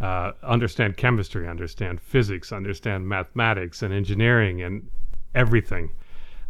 Uh, 0.00 0.32
understand 0.42 0.96
chemistry, 0.96 1.46
understand 1.46 2.00
physics, 2.00 2.52
understand 2.52 3.06
mathematics 3.08 3.82
and 3.82 3.92
engineering 3.92 4.62
and 4.62 4.88
everything. 5.34 5.90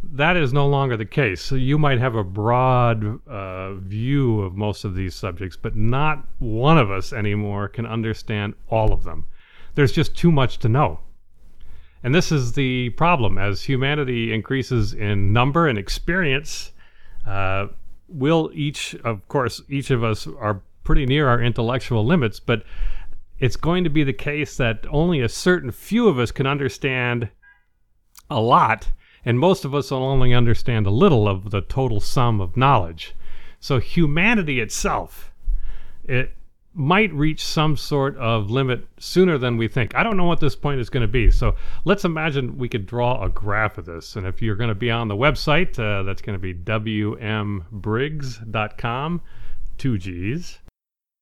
That 0.03 0.37
is 0.37 0.53
no 0.53 0.67
longer 0.67 0.97
the 0.97 1.05
case. 1.05 1.43
So 1.43 1.57
you 1.57 1.77
might 1.77 1.99
have 1.99 2.15
a 2.15 2.25
broad 2.25 3.27
uh, 3.29 3.75
view 3.75 4.41
of 4.41 4.57
most 4.57 4.85
of 4.85 4.95
these 4.95 5.15
subjects, 5.15 5.57
but 5.57 5.77
not 5.77 6.27
one 6.39 6.79
of 6.79 6.91
us 6.91 7.13
anymore 7.13 7.69
can 7.69 7.87
understand 7.87 8.55
all 8.69 8.93
of 8.93 9.05
them. 9.05 9.27
There's 9.75 9.93
just 9.93 10.17
too 10.17 10.33
much 10.33 10.59
to 10.61 10.69
know. 10.69 11.01
And 12.03 12.15
this 12.15 12.33
is 12.33 12.53
the 12.53 12.91
problem. 12.91 13.39
As 13.39 13.63
humanity 13.63 14.33
increases 14.33 14.95
in 14.95 15.33
number 15.33 15.69
and 15.69 15.79
experience, 15.79 16.73
uh, 17.27 17.69
will 18.09 18.51
each, 18.55 18.95
of 19.05 19.27
course, 19.29 19.63
each 19.69 19.91
of 19.91 20.03
us 20.03 20.27
are 20.27 20.63
pretty 20.83 21.07
near 21.07 21.29
our 21.29 21.41
intellectual 21.41 22.05
limits, 22.05 22.41
but 22.41 22.65
it's 23.39 23.57
going 23.57 23.85
to 23.85 23.91
be 23.91 24.05
the 24.05 24.13
case 24.13 24.57
that 24.57 24.87
only 24.91 25.21
a 25.21 25.29
certain 25.29 25.71
few 25.71 26.09
of 26.09 26.19
us 26.19 26.33
can 26.33 26.47
understand 26.47 27.29
a 28.29 28.41
lot, 28.41 28.91
and 29.25 29.39
most 29.39 29.65
of 29.65 29.75
us 29.75 29.91
will 29.91 30.03
only 30.03 30.33
understand 30.33 30.87
a 30.87 30.91
little 30.91 31.29
of 31.29 31.51
the 31.51 31.61
total 31.61 32.01
sum 32.01 32.41
of 32.41 32.57
knowledge. 32.57 33.15
So 33.59 33.79
humanity 33.79 34.61
itself, 34.61 35.33
it 36.05 36.35
might 36.73 37.13
reach 37.13 37.45
some 37.45 37.77
sort 37.77 38.17
of 38.17 38.49
limit 38.51 38.87
sooner 38.99 39.37
than 39.39 39.57
we 39.57 39.67
think. 39.67 39.97
I 39.97 40.05
don't 40.05 40.17
know 40.17 40.25
what 40.25 40.41
this 40.41 40.55
point 40.55 40.81
is 40.81 40.89
going 40.89 41.03
to 41.03 41.09
be. 41.09 41.31
So 41.31 41.57
let's 41.85 42.05
imagine 42.05 42.59
we 42.59 42.69
could 42.69 42.87
draw 42.87 43.25
a 43.25 43.29
graph 43.29 43.77
of 43.77 43.87
this. 43.87 44.15
And 44.15 44.25
if 44.27 44.41
you're 44.41 44.55
going 44.55 44.69
to 44.69 44.75
be 44.75 44.91
on 44.91 45.09
the 45.09 45.17
website, 45.17 45.77
uh, 45.79 46.05
that's 46.05 46.23
going 46.23 46.39
to 46.39 46.41
be 46.41 46.55
wmbriggs.com, 46.55 49.21
two 49.79 49.99
G's. 49.99 50.61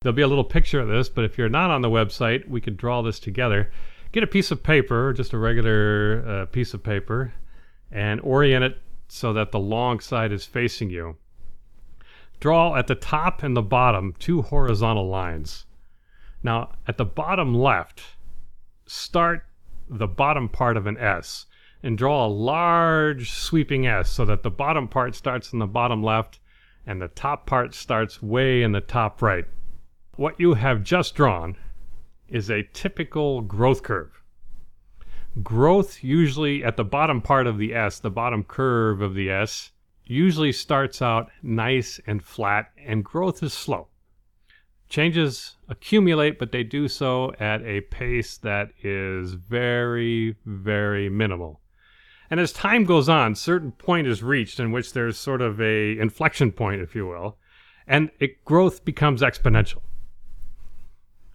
There'll 0.02 0.14
be 0.14 0.22
a 0.22 0.28
little 0.28 0.44
picture 0.44 0.80
of 0.80 0.88
this, 0.88 1.08
but 1.08 1.24
if 1.24 1.38
you're 1.38 1.48
not 1.48 1.70
on 1.70 1.80
the 1.80 1.88
website, 1.88 2.46
we 2.46 2.60
could 2.60 2.76
draw 2.76 3.02
this 3.02 3.18
together. 3.18 3.70
Get 4.12 4.22
a 4.22 4.28
piece 4.28 4.50
of 4.50 4.62
paper, 4.62 5.12
just 5.12 5.32
a 5.32 5.38
regular 5.38 6.24
uh, 6.26 6.46
piece 6.46 6.72
of 6.72 6.84
paper, 6.84 7.32
and 7.90 8.20
orient 8.20 8.64
it 8.64 8.78
so 9.08 9.32
that 9.32 9.50
the 9.50 9.58
long 9.58 10.00
side 10.00 10.30
is 10.30 10.44
facing 10.44 10.90
you. 10.90 11.16
Draw 12.40 12.76
at 12.76 12.86
the 12.86 12.94
top 12.94 13.42
and 13.42 13.56
the 13.56 13.62
bottom 13.62 14.14
two 14.18 14.42
horizontal 14.42 15.08
lines. 15.08 15.66
Now, 16.42 16.72
at 16.86 16.96
the 16.96 17.04
bottom 17.04 17.54
left, 17.54 18.02
start 18.86 19.44
the 19.88 20.06
bottom 20.06 20.48
part 20.48 20.76
of 20.76 20.86
an 20.86 20.96
S 20.98 21.46
and 21.82 21.98
draw 21.98 22.26
a 22.26 22.28
large 22.28 23.30
sweeping 23.30 23.86
S 23.86 24.10
so 24.10 24.24
that 24.24 24.42
the 24.42 24.50
bottom 24.50 24.88
part 24.88 25.14
starts 25.14 25.52
in 25.52 25.58
the 25.58 25.66
bottom 25.66 26.02
left 26.02 26.38
and 26.86 27.02
the 27.02 27.08
top 27.08 27.46
part 27.46 27.74
starts 27.74 28.22
way 28.22 28.62
in 28.62 28.72
the 28.72 28.80
top 28.80 29.20
right. 29.20 29.46
What 30.16 30.38
you 30.38 30.54
have 30.54 30.82
just 30.82 31.14
drawn 31.14 31.56
is 32.28 32.50
a 32.50 32.68
typical 32.72 33.40
growth 33.40 33.82
curve. 33.82 34.22
Growth 35.42 36.02
usually 36.02 36.64
at 36.64 36.76
the 36.76 36.84
bottom 36.84 37.20
part 37.20 37.46
of 37.46 37.58
the 37.58 37.74
S, 37.74 37.98
the 37.98 38.10
bottom 38.10 38.42
curve 38.44 39.00
of 39.00 39.14
the 39.14 39.30
S, 39.30 39.70
usually 40.08 40.52
starts 40.52 41.00
out 41.00 41.30
nice 41.42 42.00
and 42.06 42.24
flat, 42.24 42.70
and 42.84 43.04
growth 43.04 43.42
is 43.42 43.52
slow. 43.52 43.88
Changes 44.88 45.56
accumulate, 45.68 46.38
but 46.38 46.50
they 46.50 46.64
do 46.64 46.88
so 46.88 47.32
at 47.38 47.62
a 47.62 47.82
pace 47.82 48.38
that 48.38 48.70
is 48.82 49.34
very, 49.34 50.34
very 50.46 51.08
minimal. 51.10 51.60
And 52.30 52.40
as 52.40 52.52
time 52.52 52.84
goes 52.84 53.08
on, 53.08 53.34
certain 53.34 53.72
point 53.72 54.06
is 54.06 54.22
reached 54.22 54.58
in 54.58 54.72
which 54.72 54.92
there's 54.92 55.18
sort 55.18 55.42
of 55.42 55.60
a 55.60 55.98
inflection 55.98 56.52
point, 56.52 56.80
if 56.80 56.94
you 56.94 57.06
will, 57.06 57.36
and 57.86 58.10
it, 58.18 58.44
growth 58.44 58.84
becomes 58.84 59.22
exponential. 59.22 59.82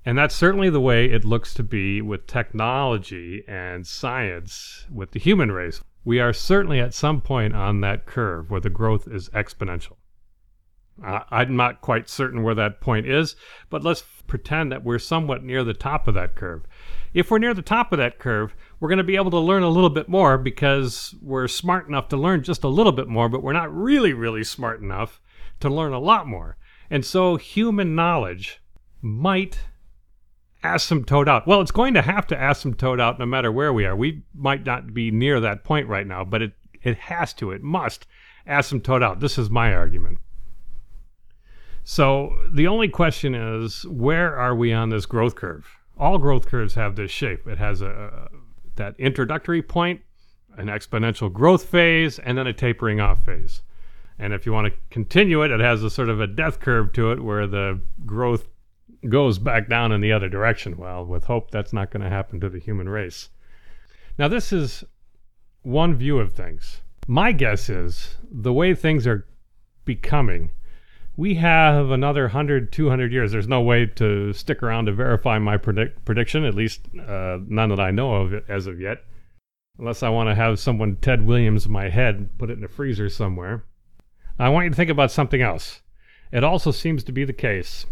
And 0.05 0.17
that's 0.17 0.35
certainly 0.35 0.69
the 0.69 0.81
way 0.81 1.05
it 1.05 1.23
looks 1.23 1.53
to 1.53 1.63
be 1.63 2.01
with 2.01 2.27
technology 2.27 3.43
and 3.47 3.87
science 3.87 4.85
with 4.91 5.11
the 5.11 5.19
human 5.19 5.51
race. 5.51 5.81
We 6.05 6.19
are 6.19 6.33
certainly 6.33 6.79
at 6.79 6.93
some 6.93 7.21
point 7.21 7.55
on 7.55 7.81
that 7.81 8.05
curve 8.05 8.49
where 8.49 8.61
the 8.61 8.69
growth 8.69 9.07
is 9.07 9.29
exponential. 9.29 9.95
Uh, 11.03 11.21
I'm 11.31 11.55
not 11.55 11.81
quite 11.81 12.09
certain 12.09 12.43
where 12.43 12.53
that 12.55 12.79
point 12.79 13.07
is, 13.07 13.35
but 13.69 13.83
let's 13.83 14.03
pretend 14.27 14.71
that 14.71 14.83
we're 14.83 14.99
somewhat 14.99 15.43
near 15.43 15.63
the 15.63 15.73
top 15.73 16.07
of 16.07 16.13
that 16.13 16.35
curve. 16.35 16.63
If 17.13 17.31
we're 17.31 17.39
near 17.39 17.53
the 17.53 17.61
top 17.61 17.91
of 17.91 17.97
that 17.97 18.19
curve, 18.19 18.55
we're 18.79 18.89
going 18.89 18.97
to 18.97 19.03
be 19.03 19.15
able 19.15 19.31
to 19.31 19.39
learn 19.39 19.63
a 19.63 19.69
little 19.69 19.89
bit 19.89 20.07
more 20.07 20.37
because 20.37 21.15
we're 21.21 21.47
smart 21.47 21.87
enough 21.87 22.09
to 22.09 22.17
learn 22.17 22.43
just 22.43 22.63
a 22.63 22.67
little 22.67 22.91
bit 22.91 23.07
more, 23.07 23.29
but 23.29 23.41
we're 23.41 23.53
not 23.53 23.73
really, 23.73 24.13
really 24.13 24.43
smart 24.43 24.81
enough 24.81 25.19
to 25.61 25.69
learn 25.69 25.93
a 25.93 25.99
lot 25.99 26.27
more. 26.27 26.57
And 26.89 27.05
so 27.05 27.37
human 27.37 27.95
knowledge 27.95 28.61
might 29.01 29.59
asymptote 30.63 31.27
out. 31.27 31.45
Well, 31.45 31.61
it's 31.61 31.71
going 31.71 31.93
to 31.93 32.01
have 32.01 32.25
to 32.27 32.35
asymptote 32.35 32.99
out 32.99 33.19
no 33.19 33.25
matter 33.25 33.51
where 33.51 33.73
we 33.73 33.85
are. 33.85 33.95
We 33.95 34.23
might 34.33 34.65
not 34.65 34.93
be 34.93 35.11
near 35.11 35.39
that 35.39 35.63
point 35.63 35.87
right 35.87 36.07
now, 36.07 36.23
but 36.23 36.41
it, 36.41 36.53
it 36.81 36.97
has 36.97 37.33
to, 37.35 37.51
it 37.51 37.61
must 37.61 38.07
asymptote 38.47 39.03
out. 39.03 39.19
This 39.19 39.37
is 39.37 39.49
my 39.49 39.73
argument. 39.73 40.19
So 41.83 42.37
the 42.51 42.67
only 42.67 42.87
question 42.87 43.35
is, 43.35 43.85
where 43.87 44.35
are 44.35 44.55
we 44.55 44.71
on 44.71 44.89
this 44.89 45.05
growth 45.05 45.35
curve? 45.35 45.67
All 45.97 46.17
growth 46.17 46.47
curves 46.47 46.75
have 46.75 46.95
this 46.95 47.11
shape. 47.11 47.45
It 47.45 47.57
has 47.57 47.81
a 47.81 48.29
that 48.75 48.95
introductory 48.97 49.61
point, 49.61 50.01
an 50.57 50.67
exponential 50.67 51.31
growth 51.31 51.65
phase, 51.65 52.17
and 52.19 52.37
then 52.37 52.47
a 52.47 52.53
tapering 52.53 52.99
off 52.99 53.23
phase. 53.25 53.61
And 54.17 54.33
if 54.33 54.45
you 54.45 54.53
want 54.53 54.73
to 54.73 54.79
continue 54.89 55.43
it, 55.43 55.51
it 55.51 55.59
has 55.59 55.83
a 55.83 55.89
sort 55.89 56.09
of 56.09 56.21
a 56.21 56.27
death 56.27 56.59
curve 56.59 56.93
to 56.93 57.11
it 57.11 57.21
where 57.21 57.45
the 57.45 57.79
growth 58.05 58.47
goes 59.09 59.39
back 59.39 59.69
down 59.69 59.91
in 59.91 60.01
the 60.01 60.11
other 60.11 60.29
direction. 60.29 60.77
Well, 60.77 61.05
with 61.05 61.25
hope, 61.25 61.51
that's 61.51 61.73
not 61.73 61.91
going 61.91 62.03
to 62.03 62.09
happen 62.09 62.39
to 62.39 62.49
the 62.49 62.59
human 62.59 62.89
race. 62.89 63.29
Now, 64.17 64.27
this 64.27 64.53
is 64.53 64.83
one 65.61 65.95
view 65.95 66.19
of 66.19 66.33
things. 66.33 66.81
My 67.07 67.31
guess 67.31 67.69
is 67.69 68.17
the 68.31 68.53
way 68.53 68.73
things 68.75 69.05
are 69.07 69.27
becoming 69.85 70.51
we 71.15 71.35
have 71.35 71.91
another 71.91 72.23
100, 72.23 72.71
200 72.71 73.11
years. 73.11 73.31
There's 73.31 73.47
no 73.47 73.61
way 73.61 73.85
to 73.85 74.33
stick 74.33 74.63
around 74.63 74.85
to 74.85 74.93
verify 74.93 75.37
my 75.37 75.57
predict- 75.57 76.03
prediction, 76.05 76.43
at 76.43 76.55
least 76.55 76.81
uh, 76.95 77.37
none 77.47 77.69
that 77.69 77.79
I 77.79 77.91
know 77.91 78.15
of 78.15 78.49
as 78.49 78.65
of 78.67 78.79
yet. 78.79 79.03
Unless 79.77 80.03
I 80.03 80.09
want 80.09 80.29
to 80.29 80.35
have 80.35 80.59
someone, 80.59 80.97
Ted 80.97 81.25
Williams, 81.25 81.65
in 81.65 81.71
my 81.71 81.89
head 81.89 82.29
put 82.37 82.49
it 82.49 82.57
in 82.57 82.63
a 82.63 82.67
freezer 82.67 83.09
somewhere. 83.09 83.63
I 84.39 84.49
want 84.49 84.65
you 84.65 84.69
to 84.71 84.75
think 84.75 84.89
about 84.89 85.11
something 85.11 85.41
else. 85.41 85.81
It 86.31 86.43
also 86.43 86.71
seems 86.71 87.03
to 87.03 87.11
be 87.11 87.25
the 87.25 87.33
case, 87.33 87.85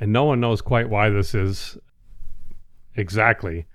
and 0.00 0.12
no 0.12 0.24
one 0.24 0.40
knows 0.40 0.60
quite 0.60 0.88
why 0.88 1.10
this 1.10 1.34
is 1.34 1.76
exactly, 2.94 3.66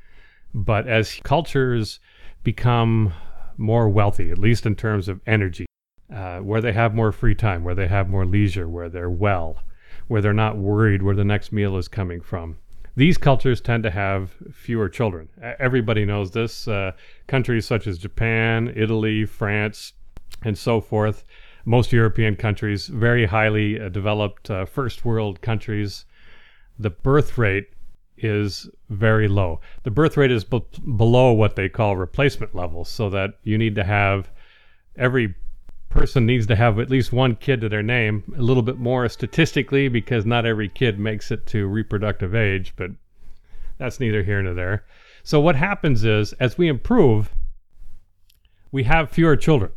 but 0.54 0.88
as 0.88 1.20
cultures 1.24 2.00
become 2.44 3.14
more 3.58 3.90
wealthy, 3.90 4.32
at 4.32 4.38
least 4.38 4.66
in 4.66 4.76
terms 4.76 5.08
of 5.08 5.22
energy, 5.26 5.66
uh, 6.14 6.40
where 6.40 6.62
they 6.62 6.74
have 6.74 6.94
more 6.94 7.12
free 7.12 7.36
time, 7.36 7.64
where 7.64 7.76
they 7.76 7.88
have 7.88 8.10
more 8.10 8.26
leisure, 8.26 8.68
where 8.68 8.90
they're 8.90 9.10
well, 9.10 9.58
where 10.08 10.22
they're 10.22 10.34
not 10.34 10.58
worried 10.58 11.02
where 11.02 11.16
the 11.16 11.24
next 11.24 11.52
meal 11.52 11.78
is 11.78 11.88
coming 11.88 12.22
from. 12.22 12.58
These 12.96 13.18
cultures 13.18 13.60
tend 13.60 13.84
to 13.84 13.90
have 13.90 14.32
fewer 14.52 14.88
children. 14.88 15.30
Everybody 15.60 16.06
knows 16.06 16.32
this. 16.32 16.68
Uh, 16.68 16.92
countries 17.28 17.66
such 17.66 17.88
as 17.88 17.98
Japan, 17.98 18.72
Italy, 18.76 19.26
France, 19.26 19.94
and 20.44 20.56
so 20.56 20.80
forth, 20.80 21.26
most 21.66 21.92
European 21.92 22.36
countries, 22.36 22.88
very 22.88 23.26
highly 23.26 23.80
uh, 23.80 23.90
developed 23.90 24.52
uh, 24.52 24.66
first 24.66 25.06
world 25.06 25.42
countries, 25.42 26.06
the 26.80 26.90
birth 26.90 27.38
rate 27.38 27.68
is 28.18 28.70
very 28.90 29.28
low. 29.28 29.60
The 29.84 29.92
birth 29.92 30.18
rate 30.18 30.32
is 30.32 30.44
b- 30.44 30.64
below 30.98 31.34
what 31.34 31.56
they 31.56 31.70
call 31.70 31.98
replacement 31.98 32.56
levels, 32.56 32.90
so 32.90 33.10
that 33.10 33.40
you 33.44 33.58
need 33.58 33.76
to 33.76 33.84
have 33.84 34.30
every 34.96 35.36
person 35.90 36.26
needs 36.26 36.48
to 36.48 36.56
have 36.56 36.80
at 36.80 36.90
least 36.90 37.14
one 37.14 37.36
kid 37.36 37.62
to 37.62 37.70
their 37.70 37.84
name, 37.84 38.24
a 38.38 38.42
little 38.42 38.64
bit 38.64 38.78
more 38.78 39.08
statistically 39.08 39.88
because 39.88 40.26
not 40.26 40.46
every 40.46 40.68
kid 40.68 41.00
makes 41.00 41.32
it 41.32 41.46
to 41.46 41.68
reproductive 41.68 42.34
age, 42.34 42.74
but 42.76 42.90
that's 43.78 44.00
neither 44.00 44.24
here 44.24 44.42
nor 44.42 44.54
there. 44.54 44.86
So 45.24 45.40
what 45.40 45.56
happens 45.56 46.04
is 46.04 46.34
as 46.34 46.58
we 46.58 46.68
improve, 46.68 47.30
we 48.72 48.84
have 48.84 49.12
fewer 49.12 49.36
children. 49.36 49.72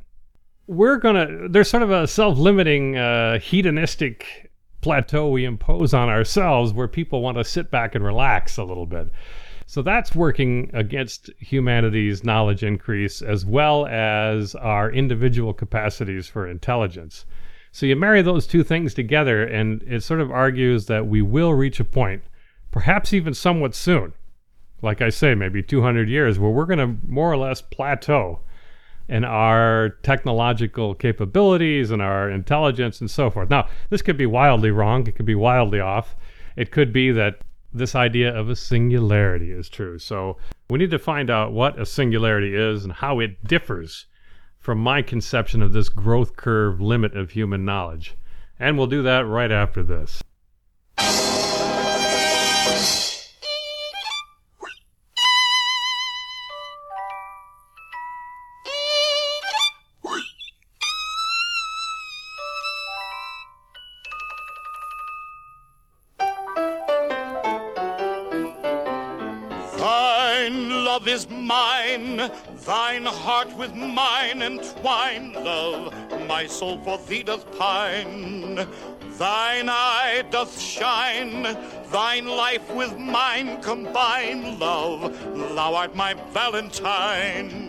We're 0.67 0.97
gonna 0.97 1.49
there's 1.49 1.71
sort 1.71 1.83
of 1.83 1.91
a 1.91 2.07
self-limiting 2.09 2.97
uh, 2.97 3.39
hedonistic 3.39 4.46
plateau 4.87 5.29
we 5.29 5.45
impose 5.45 5.93
on 5.93 6.09
ourselves 6.09 6.73
where 6.73 6.87
people 6.87 7.21
want 7.21 7.37
to 7.37 7.43
sit 7.43 7.73
back 7.73 7.97
and 7.97 8.05
relax 8.05 8.57
a 8.57 8.63
little 8.63 8.87
bit. 8.87 9.11
So 9.67 9.83
that's 9.83 10.15
working 10.15 10.71
against 10.73 11.29
humanity's 11.41 12.23
knowledge 12.23 12.63
increase 12.63 13.21
as 13.21 13.45
well 13.45 13.87
as 13.89 14.55
our 14.55 14.89
individual 14.89 15.53
capacities 15.53 16.29
for 16.29 16.47
intelligence. 16.47 17.27
So 17.73 17.85
you 17.85 17.97
marry 17.97 18.23
those 18.23 18.47
two 18.47 18.63
things 18.63 18.95
together, 18.95 19.43
and 19.43 19.83
it 19.83 20.05
sort 20.05 20.21
of 20.21 20.31
argues 20.31 20.87
that 20.87 21.09
we 21.09 21.21
will 21.21 21.55
reach 21.55 21.81
a 21.81 21.85
point, 21.85 22.23
perhaps 22.71 23.13
even 23.13 23.35
somewhat 23.35 23.75
soon, 23.75 24.13
like 24.83 25.03
I 25.03 25.09
say, 25.09 25.35
maybe 25.35 25.65
200 25.65 26.09
years, 26.09 26.39
where 26.39 26.53
we're 26.53 26.65
going 26.65 26.79
to 26.79 27.05
more 27.05 27.33
or 27.33 27.37
less 27.37 27.61
plateau 27.61 28.39
in 29.09 29.25
our 29.25 29.91
technological 30.03 30.95
capabilities 30.95 31.91
and 31.91 32.03
our 32.03 32.31
intelligence 32.31 33.01
and 33.01 33.11
so 33.11 33.31
forth. 33.31 33.51
Now, 33.51 33.69
this 33.91 34.03
could 34.03 34.17
be 34.17 34.27
wildly 34.27 34.71
wrong, 34.71 35.07
it 35.07 35.15
could 35.15 35.27
be 35.27 35.35
wildly 35.35 35.81
off. 35.81 36.17
It 36.57 36.71
could 36.71 36.93
be 36.93 37.13
that 37.13 37.41
this 37.73 37.95
idea 37.95 38.35
of 38.35 38.49
a 38.49 38.57
singularity 38.57 39.53
is 39.53 39.69
true. 39.69 39.99
So 39.99 40.39
we 40.71 40.79
need 40.79 40.91
to 40.91 40.99
find 40.99 41.29
out 41.31 41.53
what 41.53 41.79
a 41.79 41.85
singularity 41.85 42.55
is 42.55 42.85
and 42.85 42.93
how 42.93 43.21
it 43.21 43.45
differs 43.45 44.07
from 44.59 44.79
my 44.79 45.03
conception 45.03 45.63
of 45.63 45.73
this 45.73 45.89
growth 45.89 46.37
curve 46.37 46.81
limit 46.81 47.15
of 47.15 47.31
human 47.31 47.65
knowledge. 47.65 48.15
And 48.59 48.79
we'll 48.79 48.87
do 48.87 49.03
that 49.03 49.27
right 49.27 49.53
after 49.53 49.83
this. 49.83 50.23
Heart 73.47 73.59
with 73.59 73.75
mine 73.75 74.43
entwine, 74.43 75.33
love, 75.33 75.95
my 76.27 76.47
soul 76.47 76.79
for 76.79 76.99
thee 76.99 77.23
doth 77.23 77.45
pine. 77.59 78.67
Thine 79.19 79.69
eye 79.69 80.25
doth 80.31 80.59
shine, 80.61 81.43
thine 81.91 82.27
life 82.27 82.71
with 82.75 82.99
mine 82.99 83.63
combine, 83.63 84.59
love, 84.59 85.13
thou 85.55 85.75
art 85.75 85.95
my 85.95 86.15
valentine. 86.33 87.66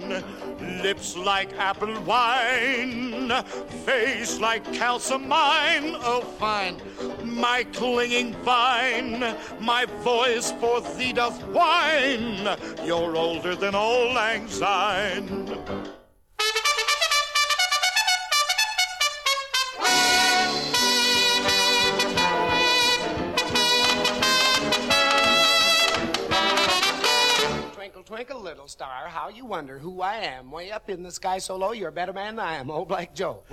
Lips 0.87 1.17
like 1.17 1.51
apple 1.57 1.99
wine, 2.03 3.43
face 3.83 4.39
like 4.39 4.63
calcimine, 4.71 5.99
oh 6.01 6.21
fine, 6.39 6.79
my 7.25 7.65
clinging 7.73 8.33
vine, 8.45 9.35
my 9.59 9.83
voice 10.01 10.53
for 10.61 10.79
thee 10.79 11.11
doth 11.11 11.43
whine. 11.49 12.47
You're 12.85 13.17
older 13.17 13.53
than 13.53 13.75
old 13.75 14.15
lang 14.15 14.47
syne. 14.47 15.96
little 28.67 28.85
star. 28.85 29.07
How 29.07 29.29
you 29.29 29.45
wonder 29.45 29.79
who 29.79 30.01
I 30.01 30.15
am? 30.17 30.51
Way 30.51 30.71
up 30.71 30.89
in 30.89 31.01
the 31.01 31.11
sky 31.11 31.37
so 31.39 31.55
low, 31.55 31.71
you're 31.71 31.89
a 31.89 31.91
better 31.91 32.13
man 32.13 32.35
than 32.35 32.45
I 32.45 32.55
am. 32.55 32.69
Old 32.69 32.89
Black 32.89 33.13
Joe. 33.13 33.43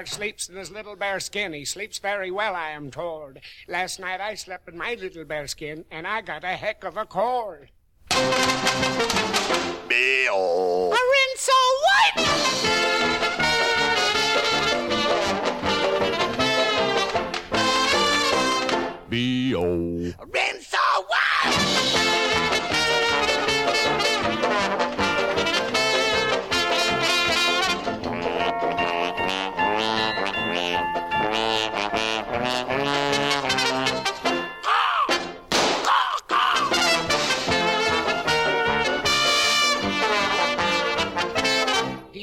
bear 0.00 0.06
sleeps 0.06 0.48
in 0.48 0.56
his 0.56 0.70
little 0.70 0.96
bear 0.96 1.20
skin. 1.20 1.52
He 1.52 1.66
sleeps 1.66 1.98
very 1.98 2.30
well, 2.30 2.56
I 2.56 2.70
am 2.70 2.90
told. 2.90 3.36
Last 3.68 4.00
night 4.00 4.18
I 4.18 4.34
slept 4.34 4.66
in 4.66 4.78
my 4.78 4.94
little 4.94 5.26
bear 5.26 5.46
skin, 5.46 5.84
and 5.90 6.06
I 6.06 6.22
got 6.22 6.42
a 6.42 6.56
heck 6.56 6.84
of 6.84 6.96
a 6.96 7.04
cold. 7.04 7.66
Bill. 9.88 10.32
all 10.32 10.94
White! 11.84 12.26
B.O. 19.10 20.14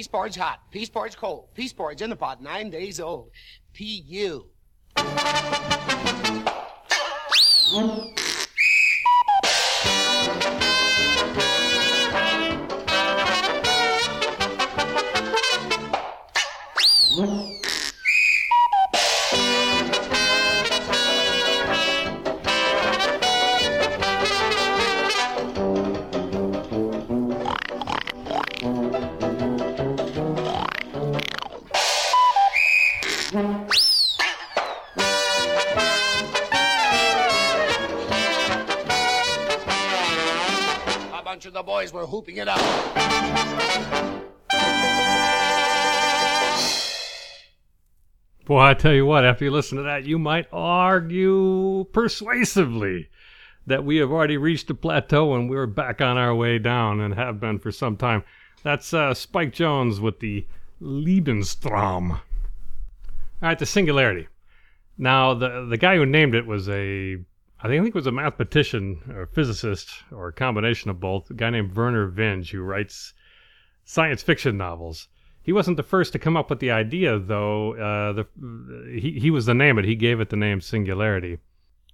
Peace 0.07 0.11
porridge 0.13 0.35
hot, 0.37 0.59
peace 0.71 0.89
porridge 0.89 1.17
cold, 1.17 1.53
peace 1.53 1.73
porridge 1.73 2.01
in 2.01 2.09
the 2.09 2.15
pot, 2.15 2.41
nine 2.41 2.69
days 2.69 3.01
old. 3.01 3.29
P.U. 3.73 4.45
boys 41.91 41.93
were 41.93 42.07
hooping 42.07 42.37
it 42.37 42.47
up. 42.47 42.59
Boy, 48.45 48.61
I 48.61 48.73
tell 48.73 48.93
you 48.93 49.05
what, 49.05 49.25
after 49.25 49.45
you 49.45 49.51
listen 49.51 49.77
to 49.77 49.83
that, 49.83 50.05
you 50.05 50.17
might 50.17 50.47
argue 50.53 51.85
persuasively 51.91 53.09
that 53.65 53.83
we 53.83 53.97
have 53.97 54.09
already 54.09 54.37
reached 54.37 54.69
a 54.69 54.73
plateau 54.73 55.35
and 55.35 55.49
we're 55.49 55.67
back 55.67 55.99
on 55.99 56.17
our 56.17 56.33
way 56.33 56.57
down 56.57 57.01
and 57.01 57.13
have 57.13 57.41
been 57.41 57.59
for 57.59 57.71
some 57.71 57.97
time. 57.97 58.23
That's 58.63 58.93
uh, 58.93 59.13
Spike 59.13 59.51
Jones 59.51 59.99
with 59.99 60.19
the 60.21 60.45
Liebestraum. 60.81 62.11
All 62.11 62.19
right, 63.41 63.59
the 63.59 63.65
singularity. 63.65 64.27
Now, 64.97 65.33
the 65.33 65.65
the 65.69 65.77
guy 65.77 65.95
who 65.95 66.05
named 66.05 66.33
it 66.33 66.47
was 66.47 66.67
a, 66.69 67.17
I 67.59 67.67
think 67.67 67.87
it 67.87 67.95
was 67.95 68.07
a 68.07 68.11
mathematician 68.11 69.01
or 69.15 69.25
physicist 69.25 70.03
or 70.11 70.27
a 70.27 70.33
combination 70.33 70.91
of 70.91 70.99
both. 70.99 71.29
A 71.31 71.33
guy 71.33 71.49
named 71.49 71.73
Vernor 71.73 72.11
Vinge 72.11 72.51
who 72.51 72.61
writes 72.61 73.13
science 73.83 74.21
fiction 74.21 74.57
novels. 74.57 75.07
He 75.41 75.53
wasn't 75.53 75.77
the 75.77 75.83
first 75.83 76.13
to 76.13 76.19
come 76.19 76.37
up 76.37 76.49
with 76.49 76.59
the 76.59 76.71
idea, 76.71 77.17
though. 77.17 77.73
Uh, 77.73 78.13
the 78.13 78.99
he 78.99 79.17
he 79.19 79.31
was 79.31 79.45
the 79.45 79.53
name 79.53 79.79
it. 79.79 79.85
He 79.85 79.95
gave 79.95 80.19
it 80.19 80.29
the 80.29 80.35
name 80.35 80.61
singularity. 80.61 81.39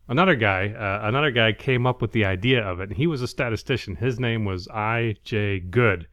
Another 0.07 0.35
guy, 0.35 0.69
uh, 0.69 1.07
another 1.07 1.31
guy 1.31 1.53
came 1.53 1.87
up 1.87 2.01
with 2.01 2.11
the 2.11 2.25
idea 2.25 2.61
of 2.61 2.81
it. 2.81 2.89
And 2.89 2.97
he 2.97 3.07
was 3.07 3.21
a 3.21 3.27
statistician. 3.27 3.95
His 3.95 4.19
name 4.19 4.43
was 4.43 4.67
I. 4.67 5.15
J. 5.23 5.59
Good. 5.59 6.07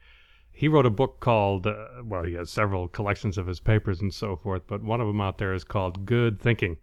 He 0.52 0.68
wrote 0.68 0.86
a 0.86 0.90
book 0.90 1.18
called, 1.18 1.66
uh, 1.66 1.86
well, 2.04 2.22
he 2.22 2.34
has 2.34 2.50
several 2.50 2.86
collections 2.86 3.36
of 3.38 3.46
his 3.46 3.58
papers 3.58 4.00
and 4.00 4.12
so 4.12 4.36
forth, 4.36 4.62
but 4.66 4.82
one 4.82 5.00
of 5.00 5.06
them 5.06 5.20
out 5.20 5.38
there 5.38 5.54
is 5.54 5.64
called 5.64 6.04
Good 6.04 6.38
Thinking. 6.38 6.76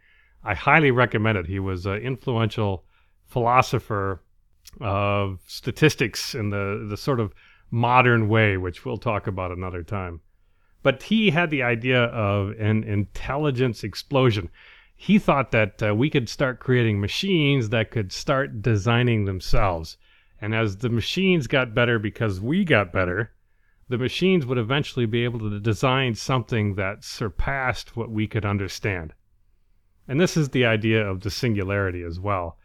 I 0.48 0.54
highly 0.54 0.92
recommend 0.92 1.38
it. 1.38 1.48
He 1.48 1.60
was 1.60 1.86
an 1.86 1.98
influential 1.98 2.86
philosopher 3.26 4.22
of 4.80 5.42
statistics 5.46 6.34
in 6.34 6.52
the, 6.52 6.88
the 6.90 6.96
sort 6.96 7.20
of 7.20 7.34
modern 7.70 8.30
way, 8.30 8.56
which 8.56 8.86
we'll 8.86 8.98
talk 8.98 9.28
about 9.28 9.52
another 9.52 9.84
time. 9.84 10.22
But 10.84 11.04
he 11.04 11.32
had 11.32 11.50
the 11.50 11.64
idea 11.64 12.04
of 12.04 12.52
an 12.60 12.86
intelligence 12.86 13.84
explosion. 13.84 14.50
He 14.96 15.20
thought 15.20 15.52
that 15.52 15.84
uh, 15.84 15.94
we 15.94 16.10
could 16.10 16.30
start 16.30 16.62
creating 16.62 17.02
machines 17.02 17.68
that 17.70 17.92
could 17.92 18.14
start 18.14 18.62
designing 18.62 19.26
themselves. 19.26 19.98
And 20.40 20.56
as 20.56 20.78
the 20.78 20.90
machines 20.90 21.48
got 21.48 21.76
better 21.76 22.00
because 22.00 22.40
we 22.40 22.64
got 22.64 22.94
better, 22.94 23.34
the 23.90 23.98
machines 23.98 24.46
would 24.46 24.58
eventually 24.58 25.08
be 25.08 25.26
able 25.26 25.40
to 25.40 25.60
design 25.60 26.16
something 26.16 26.76
that 26.76 27.04
surpassed 27.04 27.98
what 27.98 28.10
we 28.10 28.28
could 28.28 28.46
understand. 28.46 29.14
And 30.08 30.20
this 30.20 30.38
is 30.38 30.50
the 30.50 30.66
idea 30.66 31.06
of 31.06 31.22
the 31.22 31.30
singularity 31.30 32.02
as 32.02 32.20
well. 32.20 32.58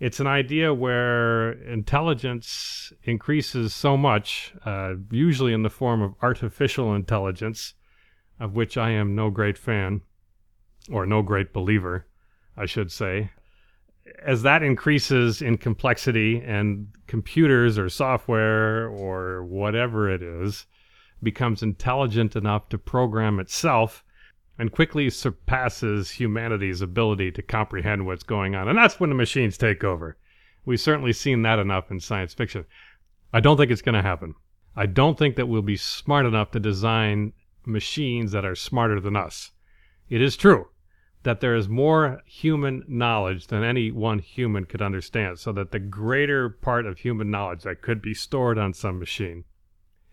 It's 0.00 0.20
an 0.20 0.26
idea 0.26 0.72
where 0.72 1.52
intelligence 1.52 2.92
increases 3.02 3.74
so 3.74 3.96
much, 3.96 4.54
uh, 4.64 4.94
usually 5.10 5.52
in 5.52 5.62
the 5.62 5.70
form 5.70 6.02
of 6.02 6.14
artificial 6.22 6.94
intelligence, 6.94 7.74
of 8.38 8.54
which 8.54 8.76
I 8.76 8.90
am 8.90 9.16
no 9.16 9.30
great 9.30 9.58
fan, 9.58 10.02
or 10.90 11.04
no 11.04 11.22
great 11.22 11.52
believer, 11.52 12.06
I 12.56 12.66
should 12.66 12.92
say. 12.92 13.30
As 14.24 14.42
that 14.42 14.62
increases 14.62 15.42
in 15.42 15.58
complexity 15.58 16.40
and 16.40 16.88
computers 17.06 17.76
or 17.76 17.88
software 17.88 18.86
or 18.88 19.44
whatever 19.44 20.08
it 20.08 20.22
is 20.22 20.66
becomes 21.22 21.62
intelligent 21.62 22.36
enough 22.36 22.68
to 22.68 22.78
program 22.78 23.40
itself 23.40 24.04
and 24.58 24.72
quickly 24.72 25.08
surpasses 25.08 26.10
humanity's 26.10 26.82
ability 26.82 27.30
to 27.30 27.42
comprehend 27.42 28.04
what's 28.04 28.24
going 28.24 28.54
on. 28.54 28.68
And 28.68 28.76
that's 28.76 28.98
when 28.98 29.10
the 29.10 29.16
machines 29.16 29.56
take 29.56 29.84
over. 29.84 30.16
We've 30.64 30.80
certainly 30.80 31.12
seen 31.12 31.42
that 31.42 31.58
enough 31.58 31.90
in 31.90 32.00
science 32.00 32.34
fiction. 32.34 32.64
I 33.32 33.40
don't 33.40 33.56
think 33.56 33.70
it's 33.70 33.82
going 33.82 33.94
to 33.94 34.02
happen. 34.02 34.34
I 34.74 34.86
don't 34.86 35.18
think 35.18 35.36
that 35.36 35.46
we'll 35.46 35.62
be 35.62 35.76
smart 35.76 36.26
enough 36.26 36.50
to 36.52 36.60
design 36.60 37.32
machines 37.64 38.32
that 38.32 38.44
are 38.44 38.54
smarter 38.54 39.00
than 39.00 39.16
us. 39.16 39.52
It 40.08 40.20
is 40.20 40.36
true 40.36 40.68
that 41.22 41.40
there 41.40 41.54
is 41.54 41.68
more 41.68 42.22
human 42.26 42.84
knowledge 42.88 43.48
than 43.48 43.62
any 43.62 43.90
one 43.90 44.18
human 44.18 44.64
could 44.64 44.80
understand, 44.80 45.38
so 45.38 45.52
that 45.52 45.72
the 45.72 45.78
greater 45.78 46.48
part 46.48 46.86
of 46.86 46.98
human 46.98 47.30
knowledge 47.30 47.62
that 47.62 47.82
could 47.82 48.00
be 48.00 48.14
stored 48.14 48.56
on 48.56 48.72
some 48.72 48.98
machine 48.98 49.44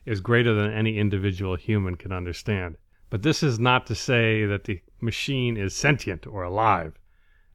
is 0.06 0.20
greater 0.20 0.54
than 0.54 0.72
any 0.72 0.98
individual 0.98 1.56
human 1.56 1.96
can 1.96 2.12
understand. 2.12 2.76
But 3.16 3.24
this 3.24 3.44
is 3.44 3.58
not 3.58 3.88
to 3.88 3.96
say 3.96 4.46
that 4.46 4.66
the 4.66 4.82
machine 5.00 5.56
is 5.56 5.74
sentient 5.74 6.28
or 6.28 6.44
alive. 6.44 7.00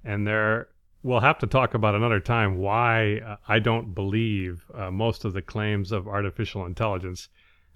And 0.03 0.27
there, 0.27 0.69
we'll 1.03 1.21
have 1.21 1.39
to 1.41 1.47
talk 1.47 1.75
about 1.75 1.95
another 1.95 2.19
time 2.19 2.57
why 2.57 3.19
uh, 3.19 3.37
I 3.47 3.59
don't 3.59 3.95
believe 3.95 4.65
uh, 4.73 4.91
most 4.91 5.27
of 5.27 5.35
the 5.35 5.43
claims 5.43 5.93
of 5.93 6.09
artificial 6.09 6.65
intelligence. 6.65 7.29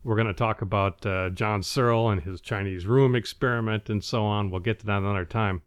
We're 0.02 0.16
going 0.16 0.28
to 0.28 0.32
talk 0.32 0.62
about 0.62 1.04
uh, 1.04 1.28
John 1.28 1.62
Searle 1.62 2.08
and 2.08 2.22
his 2.22 2.40
Chinese 2.40 2.86
room 2.86 3.14
experiment 3.14 3.90
and 3.90 4.02
so 4.02 4.24
on. 4.24 4.50
We'll 4.50 4.60
get 4.60 4.78
to 4.78 4.86
that 4.86 5.02
another 5.02 5.26
time. 5.26 5.60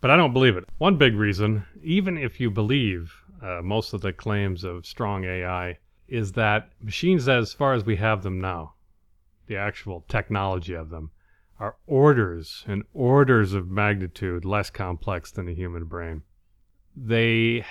But 0.00 0.10
I 0.10 0.16
don't 0.16 0.32
believe 0.32 0.56
it. 0.56 0.68
One 0.78 0.96
big 0.96 1.14
reason, 1.14 1.64
even 1.84 2.18
if 2.18 2.40
you 2.40 2.50
believe 2.50 3.14
uh, 3.40 3.60
most 3.62 3.92
of 3.92 4.00
the 4.00 4.12
claims 4.12 4.64
of 4.64 4.86
strong 4.86 5.22
AI, 5.22 5.78
is 6.08 6.32
that 6.32 6.72
machines, 6.82 7.28
as 7.28 7.52
far 7.52 7.74
as 7.74 7.84
we 7.84 7.94
have 7.94 8.24
them 8.24 8.40
now, 8.40 8.74
the 9.46 9.54
actual 9.54 10.04
technology 10.08 10.74
of 10.74 10.90
them, 10.90 11.12
are 11.60 11.76
orders 11.86 12.64
and 12.66 12.82
orders 12.94 13.52
of 13.52 13.70
magnitude 13.70 14.46
less 14.46 14.70
complex 14.70 15.30
than 15.30 15.44
the 15.44 15.54
human 15.54 15.84
brain. 15.84 16.22
They 16.96 17.66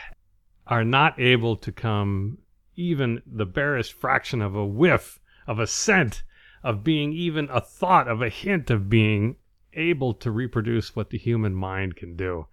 are 0.67 0.85
not 0.85 1.19
able 1.19 1.55
to 1.57 1.71
come 1.71 2.37
even 2.75 3.21
the 3.25 3.47
barest 3.47 3.91
fraction 3.91 4.41
of 4.41 4.55
a 4.55 4.65
whiff 4.65 5.19
of 5.47 5.59
a 5.59 5.67
scent 5.67 6.23
of 6.63 6.83
being 6.83 7.11
even 7.13 7.49
a 7.51 7.59
thought 7.59 8.07
of 8.07 8.21
a 8.21 8.29
hint 8.29 8.69
of 8.69 8.89
being 8.89 9.35
able 9.73 10.13
to 10.13 10.29
reproduce 10.29 10.95
what 10.95 11.09
the 11.09 11.17
human 11.17 11.55
mind 11.55 11.95
can 11.95 12.15
do. 12.15 12.45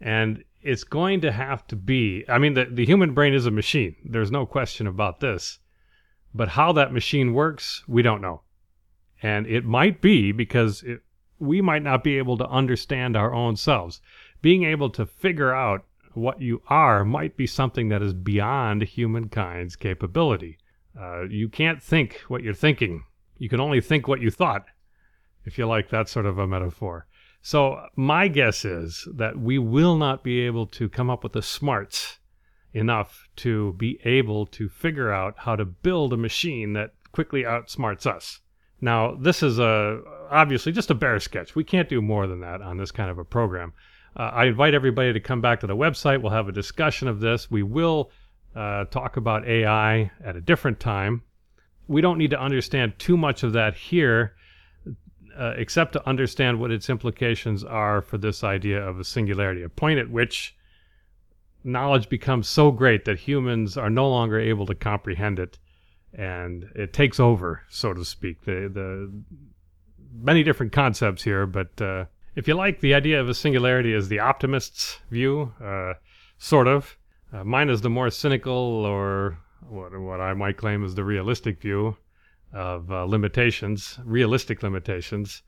And 0.00 0.44
it's 0.62 0.84
going 0.84 1.20
to 1.22 1.32
have 1.32 1.66
to 1.68 1.76
be, 1.76 2.24
I 2.28 2.38
mean, 2.38 2.54
the, 2.54 2.66
the 2.70 2.86
human 2.86 3.12
brain 3.12 3.34
is 3.34 3.46
a 3.46 3.50
machine. 3.50 3.96
There's 4.04 4.30
no 4.30 4.46
question 4.46 4.86
about 4.86 5.20
this. 5.20 5.58
But 6.32 6.48
how 6.48 6.72
that 6.72 6.92
machine 6.92 7.34
works, 7.34 7.82
we 7.88 8.02
don't 8.02 8.20
know. 8.20 8.42
And 9.22 9.46
it 9.46 9.64
might 9.64 10.00
be 10.00 10.32
because 10.32 10.82
it, 10.82 11.02
we 11.38 11.60
might 11.60 11.82
not 11.82 12.04
be 12.04 12.18
able 12.18 12.38
to 12.38 12.48
understand 12.48 13.16
our 13.16 13.34
own 13.34 13.56
selves. 13.56 14.00
Being 14.42 14.64
able 14.64 14.90
to 14.90 15.06
figure 15.06 15.54
out 15.54 15.84
what 16.14 16.40
you 16.40 16.62
are 16.68 17.04
might 17.04 17.36
be 17.36 17.46
something 17.46 17.88
that 17.88 18.02
is 18.02 18.12
beyond 18.12 18.82
humankind's 18.82 19.76
capability. 19.76 20.58
Uh, 20.98 21.24
you 21.24 21.48
can't 21.48 21.82
think 21.82 22.22
what 22.28 22.42
you're 22.42 22.54
thinking. 22.54 23.04
You 23.38 23.48
can 23.48 23.60
only 23.60 23.80
think 23.80 24.08
what 24.08 24.20
you 24.20 24.30
thought, 24.30 24.66
if 25.44 25.56
you 25.56 25.66
like 25.66 25.88
that 25.90 26.08
sort 26.08 26.26
of 26.26 26.38
a 26.38 26.46
metaphor. 26.46 27.06
So, 27.42 27.86
my 27.96 28.28
guess 28.28 28.66
is 28.66 29.08
that 29.14 29.38
we 29.38 29.58
will 29.58 29.96
not 29.96 30.22
be 30.22 30.40
able 30.40 30.66
to 30.66 30.90
come 30.90 31.08
up 31.08 31.22
with 31.22 31.32
the 31.32 31.42
smarts 31.42 32.18
enough 32.74 33.28
to 33.36 33.72
be 33.74 33.98
able 34.04 34.46
to 34.46 34.68
figure 34.68 35.10
out 35.10 35.34
how 35.38 35.56
to 35.56 35.64
build 35.64 36.12
a 36.12 36.18
machine 36.18 36.74
that 36.74 36.92
quickly 37.12 37.42
outsmarts 37.42 38.06
us. 38.06 38.40
Now, 38.80 39.14
this 39.14 39.42
is 39.42 39.58
a 39.58 40.00
obviously 40.30 40.72
just 40.72 40.90
a 40.90 40.94
bare 40.94 41.20
sketch. 41.20 41.54
We 41.54 41.64
can't 41.64 41.88
do 41.88 42.00
more 42.00 42.26
than 42.26 42.40
that 42.40 42.62
on 42.62 42.76
this 42.76 42.90
kind 42.90 43.10
of 43.10 43.18
a 43.18 43.24
program. 43.24 43.72
Uh, 44.16 44.30
I 44.32 44.46
invite 44.46 44.74
everybody 44.74 45.12
to 45.12 45.20
come 45.20 45.40
back 45.40 45.60
to 45.60 45.66
the 45.66 45.76
website. 45.76 46.22
We'll 46.22 46.32
have 46.32 46.48
a 46.48 46.52
discussion 46.52 47.08
of 47.08 47.20
this. 47.20 47.50
We 47.50 47.62
will 47.62 48.10
uh, 48.54 48.84
talk 48.86 49.16
about 49.16 49.46
AI 49.46 50.10
at 50.24 50.36
a 50.36 50.40
different 50.40 50.80
time. 50.80 51.22
We 51.88 52.00
don't 52.00 52.18
need 52.18 52.30
to 52.30 52.40
understand 52.40 52.98
too 52.98 53.16
much 53.16 53.42
of 53.42 53.52
that 53.52 53.74
here, 53.74 54.34
uh, 55.36 55.54
except 55.56 55.92
to 55.92 56.08
understand 56.08 56.60
what 56.60 56.70
its 56.70 56.88
implications 56.88 57.64
are 57.64 58.00
for 58.00 58.18
this 58.18 58.42
idea 58.42 58.82
of 58.82 58.98
a 58.98 59.04
singularity, 59.04 59.62
a 59.62 59.68
point 59.68 59.98
at 59.98 60.10
which 60.10 60.56
knowledge 61.62 62.08
becomes 62.08 62.48
so 62.48 62.70
great 62.70 63.04
that 63.04 63.18
humans 63.18 63.76
are 63.76 63.90
no 63.90 64.08
longer 64.08 64.38
able 64.38 64.66
to 64.66 64.74
comprehend 64.74 65.38
it 65.38 65.58
and 66.14 66.70
it 66.74 66.92
takes 66.92 67.20
over, 67.20 67.62
so 67.68 67.94
to 67.94 68.04
speak. 68.04 68.44
The 68.44 68.70
the 68.72 69.22
many 70.12 70.42
different 70.42 70.72
concepts 70.72 71.22
here, 71.22 71.46
but 71.46 71.80
uh, 71.80 72.06
if 72.34 72.48
you 72.48 72.54
like, 72.54 72.80
the 72.80 72.94
idea 72.94 73.20
of 73.20 73.28
a 73.28 73.34
singularity 73.34 73.92
is 73.92 74.08
the 74.08 74.20
optimist's 74.20 74.98
view, 75.10 75.52
uh, 75.62 75.94
sort 76.38 76.66
of. 76.66 76.96
Uh, 77.32 77.44
mine 77.44 77.68
is 77.68 77.80
the 77.80 77.90
more 77.90 78.10
cynical, 78.10 78.52
or 78.84 79.38
what 79.68 79.98
what 79.98 80.20
I 80.20 80.34
might 80.34 80.56
claim 80.56 80.84
is 80.84 80.94
the 80.94 81.04
realistic 81.04 81.60
view 81.60 81.96
of 82.52 82.90
uh, 82.90 83.04
limitations, 83.04 83.98
realistic 84.04 84.62
limitations. 84.62 85.42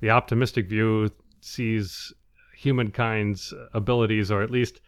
The 0.00 0.10
optimistic 0.10 0.68
view 0.68 1.10
sees 1.40 2.12
humankind's 2.56 3.52
abilities, 3.72 4.30
or 4.30 4.42
at 4.42 4.50
least 4.50 4.80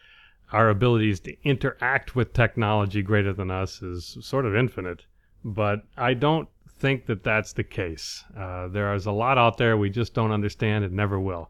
our 0.53 0.69
abilities 0.69 1.19
to 1.21 1.35
interact 1.43 2.15
with 2.15 2.31
technology 2.31 3.01
greater 3.01 3.33
than 3.33 3.51
us, 3.51 3.81
is 3.81 4.17
sort 4.21 4.45
of 4.45 4.55
infinite 4.55 5.05
but 5.47 5.83
I 5.95 6.13
don't 6.13 6.49
think 6.79 7.05
that 7.05 7.23
that's 7.23 7.53
the 7.53 7.63
case. 7.63 8.23
Uh, 8.37 8.67
there 8.67 8.93
is 8.93 9.05
a 9.05 9.11
lot 9.11 9.37
out 9.37 9.57
there 9.57 9.77
we 9.77 9.89
just 9.89 10.13
don't 10.13 10.31
understand 10.31 10.83
and 10.83 10.93
never 10.93 11.19
will. 11.19 11.49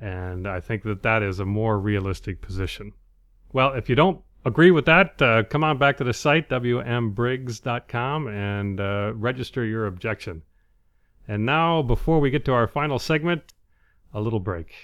And 0.00 0.48
I 0.48 0.60
think 0.60 0.82
that 0.82 1.02
that 1.02 1.22
is 1.22 1.38
a 1.38 1.44
more 1.44 1.78
realistic 1.78 2.40
position. 2.40 2.92
Well, 3.52 3.72
if 3.74 3.88
you 3.88 3.94
don't 3.94 4.20
agree 4.44 4.70
with 4.70 4.86
that, 4.86 5.20
uh, 5.22 5.44
come 5.44 5.62
on 5.62 5.78
back 5.78 5.96
to 5.98 6.04
the 6.04 6.12
site, 6.12 6.48
wmbriggs.com, 6.48 8.28
and 8.28 8.80
uh, 8.80 9.12
register 9.14 9.64
your 9.64 9.86
objection. 9.86 10.42
And 11.28 11.46
now, 11.46 11.82
before 11.82 12.18
we 12.18 12.30
get 12.30 12.44
to 12.46 12.52
our 12.52 12.66
final 12.66 12.98
segment, 12.98 13.54
a 14.12 14.20
little 14.20 14.40
break. 14.40 14.74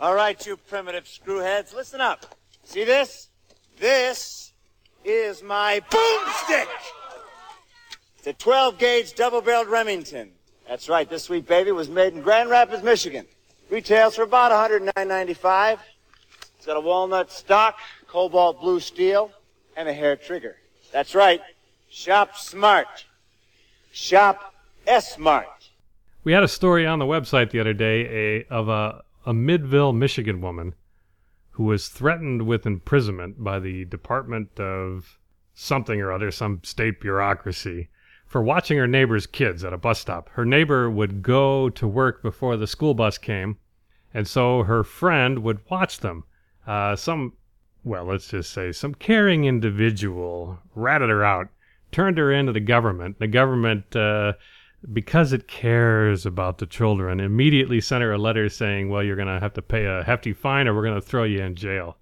All 0.00 0.14
right, 0.14 0.44
you 0.46 0.56
primitive 0.56 1.04
screwheads, 1.04 1.74
listen 1.74 2.00
up. 2.00 2.34
See 2.64 2.84
this? 2.84 3.28
This 3.78 4.52
is 5.04 5.42
my 5.42 5.80
boomstick! 5.90 7.01
It's 8.22 8.28
a 8.28 8.34
12 8.34 8.78
gauge 8.78 9.14
double 9.14 9.40
barreled 9.40 9.66
Remington. 9.66 10.30
That's 10.68 10.88
right, 10.88 11.10
this 11.10 11.24
sweet 11.24 11.44
baby 11.44 11.72
was 11.72 11.88
made 11.88 12.12
in 12.12 12.22
Grand 12.22 12.50
Rapids, 12.50 12.80
Michigan. 12.80 13.26
Retails 13.68 14.14
for 14.14 14.22
about 14.22 14.52
$109.95. 14.70 15.78
It's 16.56 16.64
got 16.64 16.76
a 16.76 16.80
walnut 16.80 17.32
stock, 17.32 17.80
cobalt 18.06 18.60
blue 18.60 18.78
steel, 18.78 19.32
and 19.76 19.88
a 19.88 19.92
hair 19.92 20.14
trigger. 20.14 20.54
That's 20.92 21.16
right, 21.16 21.40
shop 21.90 22.36
smart. 22.36 23.06
Shop 23.90 24.54
S-Mart. 24.86 25.70
We 26.22 26.32
had 26.32 26.44
a 26.44 26.48
story 26.48 26.86
on 26.86 27.00
the 27.00 27.04
website 27.04 27.50
the 27.50 27.58
other 27.58 27.74
day 27.74 28.06
a, 28.06 28.46
of 28.54 28.68
a, 28.68 29.02
a 29.26 29.32
Middleville, 29.32 29.96
Michigan 29.96 30.40
woman 30.40 30.76
who 31.50 31.64
was 31.64 31.88
threatened 31.88 32.46
with 32.46 32.66
imprisonment 32.66 33.42
by 33.42 33.58
the 33.58 33.84
Department 33.84 34.60
of 34.60 35.18
something 35.54 36.00
or 36.00 36.12
other, 36.12 36.30
some 36.30 36.60
state 36.62 37.00
bureaucracy, 37.00 37.88
for 38.32 38.42
watching 38.42 38.78
her 38.78 38.86
neighbor's 38.86 39.26
kids 39.26 39.62
at 39.62 39.74
a 39.74 39.76
bus 39.78 40.00
stop. 40.00 40.30
Her 40.30 40.46
neighbor 40.46 40.90
would 40.90 41.22
go 41.22 41.68
to 41.68 41.86
work 41.86 42.22
before 42.22 42.56
the 42.56 42.66
school 42.66 42.94
bus 42.94 43.18
came, 43.18 43.58
and 44.14 44.26
so 44.26 44.62
her 44.62 44.82
friend 44.82 45.40
would 45.40 45.60
watch 45.70 45.98
them. 45.98 46.24
Uh, 46.66 46.96
some, 46.96 47.34
well, 47.84 48.06
let's 48.06 48.28
just 48.28 48.50
say, 48.50 48.72
some 48.72 48.94
caring 48.94 49.44
individual 49.44 50.58
ratted 50.74 51.10
her 51.10 51.22
out, 51.22 51.48
turned 51.90 52.16
her 52.16 52.32
into 52.32 52.52
the 52.52 52.60
government. 52.60 53.18
The 53.18 53.26
government, 53.26 53.94
uh, 53.94 54.32
because 54.94 55.34
it 55.34 55.46
cares 55.46 56.24
about 56.24 56.56
the 56.56 56.64
children, 56.64 57.20
immediately 57.20 57.82
sent 57.82 58.02
her 58.02 58.12
a 58.12 58.18
letter 58.18 58.48
saying, 58.48 58.88
well, 58.88 59.02
you're 59.02 59.14
going 59.14 59.28
to 59.28 59.40
have 59.40 59.52
to 59.54 59.62
pay 59.62 59.84
a 59.84 60.04
hefty 60.04 60.32
fine 60.32 60.66
or 60.66 60.74
we're 60.74 60.86
going 60.86 60.98
to 60.98 61.06
throw 61.06 61.24
you 61.24 61.42
in 61.42 61.54
jail. 61.54 61.98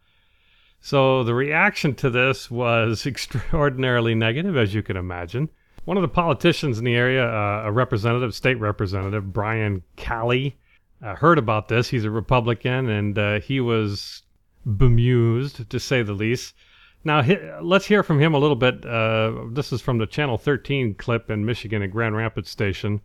So 0.80 1.24
the 1.24 1.34
reaction 1.34 1.96
to 1.96 2.08
this 2.08 2.52
was 2.52 3.04
extraordinarily 3.06 4.14
negative, 4.14 4.56
as 4.56 4.74
you 4.74 4.84
can 4.84 4.96
imagine. 4.96 5.50
One 5.84 5.96
of 5.96 6.02
the 6.02 6.08
politicians 6.08 6.78
in 6.78 6.84
the 6.84 6.94
area, 6.94 7.24
uh, 7.24 7.62
a 7.64 7.72
representative, 7.72 8.34
state 8.34 8.60
representative, 8.60 9.32
Brian 9.32 9.82
Calley, 9.96 10.56
uh, 11.02 11.16
heard 11.16 11.38
about 11.38 11.68
this. 11.68 11.88
He's 11.88 12.04
a 12.04 12.10
Republican, 12.10 12.88
and 12.88 13.18
uh, 13.18 13.40
he 13.40 13.60
was 13.60 14.22
bemused, 14.66 15.68
to 15.70 15.80
say 15.80 16.02
the 16.02 16.12
least. 16.12 16.54
Now, 17.02 17.22
he, 17.22 17.38
let's 17.62 17.86
hear 17.86 18.02
from 18.02 18.20
him 18.20 18.34
a 18.34 18.38
little 18.38 18.56
bit. 18.56 18.84
Uh, 18.84 19.44
this 19.50 19.72
is 19.72 19.80
from 19.80 19.98
the 19.98 20.06
Channel 20.06 20.36
13 20.36 20.94
clip 20.94 21.30
in 21.30 21.46
Michigan 21.46 21.82
at 21.82 21.90
Grand 21.90 22.14
Rapids 22.14 22.50
Station, 22.50 23.00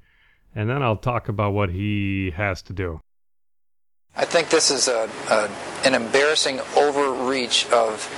and 0.54 0.70
then 0.70 0.84
I'll 0.84 0.98
talk 0.98 1.30
about 1.30 1.54
what 1.54 1.70
he 1.70 2.32
has 2.32 2.62
to 2.64 2.74
do. 2.74 3.00
I 4.18 4.26
think 4.26 4.50
this 4.50 4.72
is 4.72 4.88
a, 4.88 5.10
a 5.30 5.50
an 5.86 5.94
embarrassing 5.94 6.62
overreach 6.78 7.68
of 7.72 8.10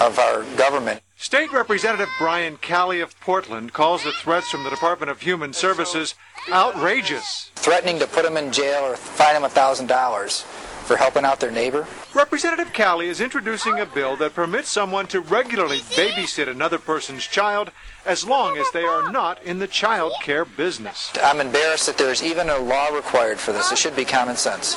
of 0.00 0.18
our 0.18 0.42
government. 0.56 1.00
State 1.24 1.54
Representative 1.54 2.10
Brian 2.18 2.58
Calley 2.58 3.00
of 3.00 3.18
Portland 3.18 3.72
calls 3.72 4.04
the 4.04 4.12
threats 4.12 4.50
from 4.50 4.62
the 4.62 4.68
Department 4.68 5.10
of 5.10 5.22
Human 5.22 5.54
Services 5.54 6.14
outrageous. 6.52 7.50
Threatening 7.54 7.98
to 8.00 8.06
put 8.06 8.24
them 8.24 8.36
in 8.36 8.52
jail 8.52 8.84
or 8.84 8.94
fine 8.94 9.32
them 9.32 9.50
$1,000 9.50 10.42
for 10.42 10.98
helping 10.98 11.24
out 11.24 11.40
their 11.40 11.50
neighbor. 11.50 11.86
Representative 12.12 12.74
Calley 12.74 13.08
is 13.08 13.22
introducing 13.22 13.80
a 13.80 13.86
bill 13.86 14.16
that 14.16 14.34
permits 14.34 14.68
someone 14.68 15.06
to 15.06 15.20
regularly 15.20 15.78
babysit 15.78 16.46
another 16.46 16.78
person's 16.78 17.26
child 17.26 17.70
as 18.04 18.26
long 18.26 18.58
as 18.58 18.70
they 18.72 18.84
are 18.84 19.10
not 19.10 19.42
in 19.42 19.60
the 19.60 19.66
child 19.66 20.12
care 20.20 20.44
business. 20.44 21.10
I'm 21.22 21.40
embarrassed 21.40 21.86
that 21.86 21.96
there's 21.96 22.22
even 22.22 22.50
a 22.50 22.58
law 22.58 22.88
required 22.88 23.38
for 23.38 23.52
this. 23.52 23.72
It 23.72 23.78
should 23.78 23.96
be 23.96 24.04
common 24.04 24.36
sense. 24.36 24.76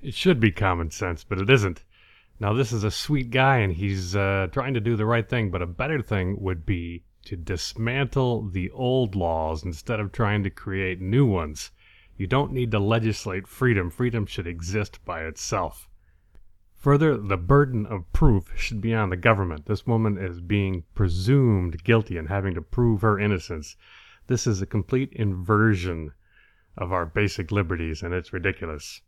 It 0.00 0.14
should 0.14 0.38
be 0.38 0.52
common 0.52 0.92
sense, 0.92 1.24
but 1.24 1.40
it 1.40 1.50
isn't. 1.50 1.82
Now, 2.40 2.52
this 2.52 2.72
is 2.72 2.82
a 2.82 2.90
sweet 2.90 3.30
guy 3.30 3.58
and 3.58 3.72
he's 3.72 4.16
uh, 4.16 4.48
trying 4.50 4.74
to 4.74 4.80
do 4.80 4.96
the 4.96 5.06
right 5.06 5.28
thing, 5.28 5.50
but 5.50 5.62
a 5.62 5.66
better 5.66 6.02
thing 6.02 6.40
would 6.40 6.66
be 6.66 7.04
to 7.26 7.36
dismantle 7.36 8.48
the 8.50 8.70
old 8.70 9.14
laws 9.14 9.64
instead 9.64 10.00
of 10.00 10.12
trying 10.12 10.42
to 10.42 10.50
create 10.50 11.00
new 11.00 11.26
ones. 11.26 11.70
You 12.16 12.26
don't 12.26 12.52
need 12.52 12.70
to 12.72 12.78
legislate 12.78 13.46
freedom, 13.48 13.90
freedom 13.90 14.26
should 14.26 14.46
exist 14.46 15.04
by 15.04 15.24
itself. 15.24 15.88
Further, 16.74 17.16
the 17.16 17.38
burden 17.38 17.86
of 17.86 18.12
proof 18.12 18.52
should 18.56 18.80
be 18.80 18.92
on 18.92 19.08
the 19.08 19.16
government. 19.16 19.66
This 19.66 19.86
woman 19.86 20.18
is 20.18 20.40
being 20.40 20.84
presumed 20.94 21.82
guilty 21.82 22.18
and 22.18 22.28
having 22.28 22.54
to 22.54 22.60
prove 22.60 23.00
her 23.00 23.18
innocence. 23.18 23.76
This 24.26 24.46
is 24.46 24.60
a 24.60 24.66
complete 24.66 25.12
inversion 25.12 26.12
of 26.76 26.92
our 26.92 27.06
basic 27.06 27.50
liberties, 27.50 28.02
and 28.02 28.12
it's 28.12 28.32
ridiculous. 28.32 29.00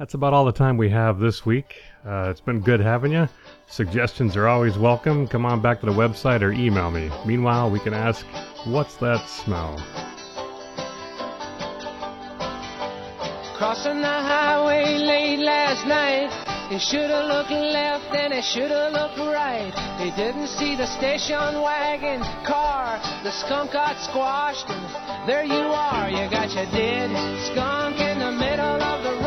That's 0.00 0.14
about 0.14 0.32
all 0.32 0.46
the 0.46 0.52
time 0.52 0.78
we 0.78 0.88
have 0.88 1.18
this 1.18 1.44
week. 1.44 1.74
Uh, 2.06 2.30
it's 2.30 2.40
been 2.40 2.62
good 2.62 2.80
having 2.80 3.12
you. 3.12 3.28
Suggestions 3.68 4.34
are 4.34 4.48
always 4.48 4.78
welcome. 4.78 5.28
Come 5.28 5.44
on 5.44 5.60
back 5.60 5.80
to 5.80 5.86
the 5.86 5.92
website 5.92 6.40
or 6.40 6.52
email 6.52 6.90
me. 6.90 7.10
Meanwhile, 7.26 7.70
we 7.70 7.80
can 7.80 7.92
ask, 7.92 8.24
what's 8.64 8.96
that 8.96 9.28
smell? 9.28 9.76
Crossing 13.58 14.00
the 14.00 14.08
highway 14.08 14.96
late 14.96 15.40
last 15.40 15.86
night. 15.86 16.32
He 16.70 16.78
should 16.78 17.10
have 17.10 17.26
looked 17.26 17.50
left 17.50 18.14
and 18.14 18.32
he 18.32 18.40
should 18.40 18.70
have 18.70 18.94
looked 18.94 19.18
right. 19.18 19.74
He 20.00 20.10
didn't 20.16 20.46
see 20.46 20.76
the 20.76 20.86
station 20.86 21.60
wagon 21.60 22.22
car. 22.46 22.96
The 23.22 23.32
skunk 23.32 23.72
got 23.72 24.00
squashed 24.00 24.70
and 24.70 25.28
there 25.28 25.44
you 25.44 25.52
are. 25.76 26.08
You 26.08 26.30
got 26.30 26.54
your 26.54 26.64
dead 26.72 27.10
skunk 27.52 28.00
in 28.00 28.20
the 28.20 28.32
middle 28.32 28.80
of 28.80 29.04
the 29.04 29.19